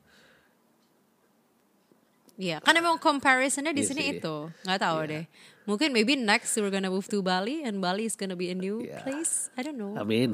[2.40, 4.12] Iya, kan emang comparisonnya di Iya sini sih.
[4.16, 4.36] itu.
[4.64, 5.24] Nggak tahu deh.
[5.68, 8.80] Mungkin maybe next we're gonna move to Bali and Bali is gonna be a new
[8.80, 9.04] Iya.
[9.04, 9.52] place.
[9.54, 9.92] I don't know.
[10.00, 10.32] Amin.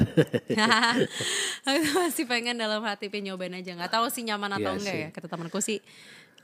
[1.65, 3.73] Aku masih pengen dalam hati pengen nyobain aja.
[3.73, 5.01] Nggak tahu sih nyaman atau Iya enggak sih.
[5.01, 5.09] ya.
[5.09, 5.81] Kata temanku sih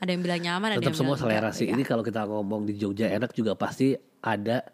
[0.01, 1.59] ada yang bilang nyaman, ada Tetap yang semua bilang selera enggak.
[1.61, 1.65] sih.
[1.69, 1.74] Iya.
[1.78, 4.65] Ini kalau kita ngomong di Jogja enak juga pasti ada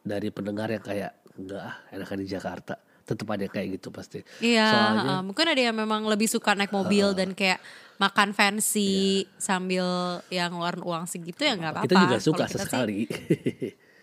[0.00, 2.74] dari pendengar yang kayak enggak ah enakan di Jakarta.
[3.00, 4.22] tetap ada kayak gitu pasti.
[4.38, 7.58] Iya, Soalnya uh, mungkin ada yang memang lebih suka naik mobil dan kayak
[7.96, 9.82] makan fancy sambil
[10.28, 11.86] yang ngeluarin uang segitu ya nggak apa-apa.
[11.86, 12.98] kita juga suka kita sih- sesekali.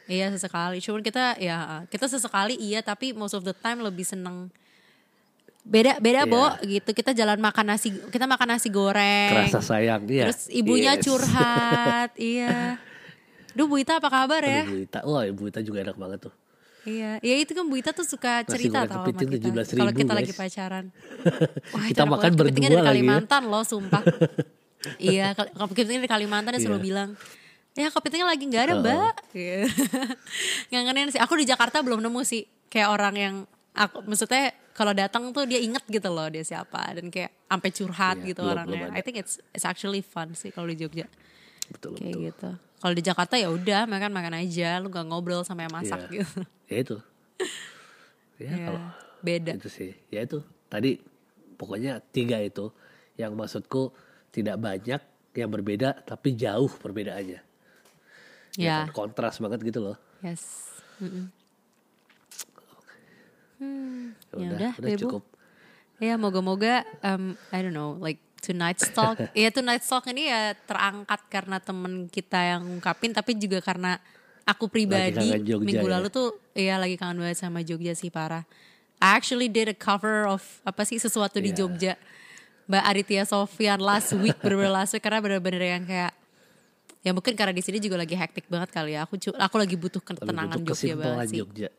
[0.10, 0.80] Iya sesekali.
[0.80, 4.52] Cuman kita ya uh, kita sesekali iya tapi most of the time lebih seneng
[5.64, 6.30] beda beda Iya.
[6.30, 10.28] bo gitu kita jalan makan nasi kita makan nasi goreng Kerasa sayang ya.
[10.28, 11.04] terus ibunya Yes.
[11.06, 12.80] curhat iya
[13.58, 14.62] Duh Bu Ita apa kabar ya?
[14.62, 15.00] Aduh, Bu Ita.
[15.02, 16.34] Wah, Ibu Ita juga enak banget tuh.
[16.86, 19.28] Iya, ya itu kan Bu Ita tuh suka cerita tau sama kita.
[19.28, 20.20] 17.000, Kalau kita guys.
[20.22, 20.86] lagi pacaran.
[21.74, 22.88] Wah, Kita enak makan berdua dari lagi ya.
[22.88, 24.04] Kalimantan loh, sumpah.
[25.02, 26.86] iya, kepitingnya dari Kalimantan dia selalu Iya.
[26.86, 27.10] bilang,
[27.74, 29.14] ya kepitingnya lagi nggak ada mbak.
[29.36, 29.68] Gitu.
[30.70, 31.20] Ngangenin sih.
[31.20, 33.36] Aku di Jakarta belum nemu sih kayak orang yang
[33.74, 38.16] aku maksudnya kalau datang tuh dia inget gitu loh dia siapa dan kayak sampai curhat
[38.18, 38.72] Iya, gitu belum- orangnya.
[38.80, 38.96] belum ada.
[38.96, 41.06] I think it's it's actually fun sih kalau di Jogja
[41.68, 42.24] Betul, kayak betul.
[42.24, 42.50] gitu.
[42.78, 46.22] Kalau di Jakarta ya udah makan makan aja, lu gak ngobrol sama yang masak Iya.
[46.22, 46.40] gitu.
[46.68, 46.98] Ya itu.
[48.38, 48.82] Ya, Ya, kalau
[49.20, 49.52] beda.
[49.58, 49.92] itu sih.
[50.14, 50.46] Ya itu.
[50.70, 51.02] Tadi
[51.58, 52.70] pokoknya tiga itu
[53.18, 53.90] yang maksudku
[54.30, 55.02] tidak banyak
[55.34, 57.42] yang berbeda tapi jauh perbedaannya.
[58.54, 58.94] Ya, kan?
[58.94, 59.98] Kontras banget gitu loh.
[60.22, 60.70] yes.
[60.98, 61.34] Mm-mm.
[63.58, 65.02] Hmm, Ya ya udah, udah, udah Bu.
[65.02, 65.24] cukup.
[65.98, 69.18] Ya moga-moga um, I don't know like tonight's talk.
[69.38, 73.98] ya tonight's talk ini ya terangkat karena temen kita yang ungkapin tapi juga karena
[74.44, 75.12] aku pribadi
[75.44, 75.94] Jogja minggu ya.
[76.00, 78.48] lalu tuh ya lagi kangen banget sama Jogja sih parah.
[78.98, 81.58] I actually did a cover of apa sih sesuatu di Iya.
[81.60, 81.94] Jogja.
[82.68, 86.12] Mbak Aditya Sofian last week bener-bener last week karena bener-bener yang kayak
[87.00, 89.08] ya mungkin karena di sini juga lagi hektik banget kali ya.
[89.08, 91.40] Aku aku lagi butuh ketenangan butuh Jogja banget sih.
[91.44, 91.70] Jogja.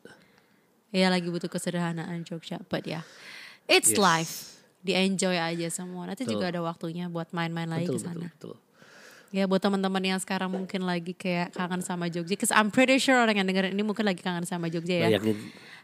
[0.88, 2.56] Ya lagi butuh kesederhanaan Jogja.
[2.68, 3.04] But ya,
[3.68, 4.00] it's Yes.
[4.00, 4.34] life.
[4.79, 6.07] Di enjoy aja semua.
[6.07, 6.35] Nanti Betul.
[6.39, 8.31] juga ada waktunya buat main-main lagi ke sana.
[8.31, 8.55] betul.
[9.29, 12.33] Ya buat teman-teman yang sekarang mungkin lagi kayak kangen sama Jogja.
[12.33, 15.20] Cause I'm pretty sure orang yang dengerin ini mungkin lagi kangen sama Jogja ya.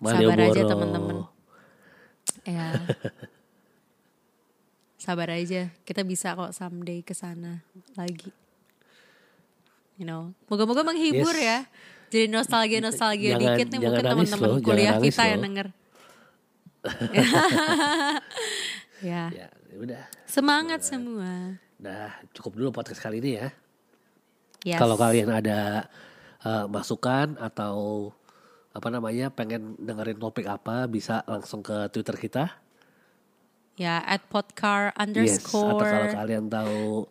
[0.00, 1.28] Sabar aja teman-teman.
[2.48, 2.68] Ya.
[4.96, 5.68] Sabar aja.
[5.84, 7.60] Kita bisa kok someday ke sana
[7.92, 8.32] lagi.
[9.94, 11.44] You know, moga-moga menghibur Yes.
[11.44, 11.58] ya.
[12.08, 15.44] Jadi nostalgia-nostalgia Jangan- dikit nih jangan mungkin teman-teman kuliah kita yang loh.
[15.44, 15.66] denger.
[19.04, 19.28] ya.
[19.28, 19.46] Ya,
[19.76, 20.02] udah.
[20.24, 21.60] Semangat semua.
[21.76, 23.48] Nah, cukup dulu podcast kali ini ya.
[24.64, 24.80] Yes.
[24.80, 25.84] Kalau kalian ada
[26.40, 28.08] eh, masukan atau
[28.72, 32.44] apa namanya pengen dengerin topik apa bisa langsung ke Twitter kita.
[33.74, 35.42] ya at podcar Yes.
[35.42, 36.14] Atau kalau underscore.
[36.14, 37.10] kalian tahu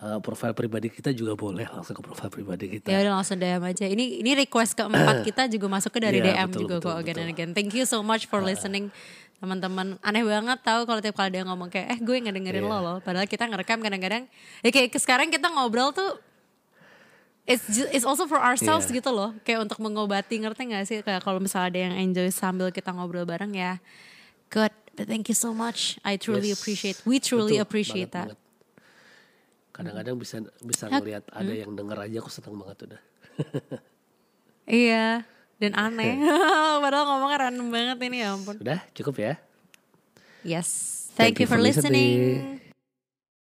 [0.00, 2.88] eh, profil pribadi kita juga boleh langsung ke profil pribadi kita.
[2.88, 3.84] Ya udah langsung DM aja.
[3.84, 7.14] Ini ini request keempat kita juga masuknya dari Iya, DM betul, juga betul, kok again
[7.14, 7.22] betul.
[7.22, 7.50] and again.
[7.52, 8.88] Thank you so much for listening
[9.40, 9.96] teman-teman.
[10.00, 12.70] Aneh banget tahu kalau tiap kali dia ngomong kayak eh gue nggak dengerin Iya.
[12.70, 12.96] lo loh.
[13.00, 14.28] Padahal kita ngerekam kadang-kadang.
[14.60, 16.20] Ya kayak sekarang kita ngobrol tuh
[17.48, 19.00] It's, ju- it's also for ourselves Iya.
[19.00, 19.34] gitu loh.
[19.42, 20.98] Kayak untuk mengobati ngerti gak sih?
[21.00, 23.82] Kayak kalau misalnya ada yang enjoy sambil kita ngobrol bareng ya.
[24.46, 24.70] Good.
[24.94, 25.98] But thank you so much.
[26.00, 26.60] I truly Yes.
[26.60, 27.00] appreciate.
[27.02, 28.38] We truly Betul, appreciate banget, that.
[28.38, 28.40] banget.
[29.72, 33.02] Kadang-kadang bisa bisa ngelihat ada yang denger aja aku seneng banget udah.
[34.70, 35.26] Iya,
[35.60, 36.24] dan aneh.
[36.82, 38.56] Padahal ngomongnya random banget ini ya ampun.
[38.58, 39.34] Udah cukup ya.
[40.40, 41.12] Yes.
[41.14, 42.64] Thank, you for listening.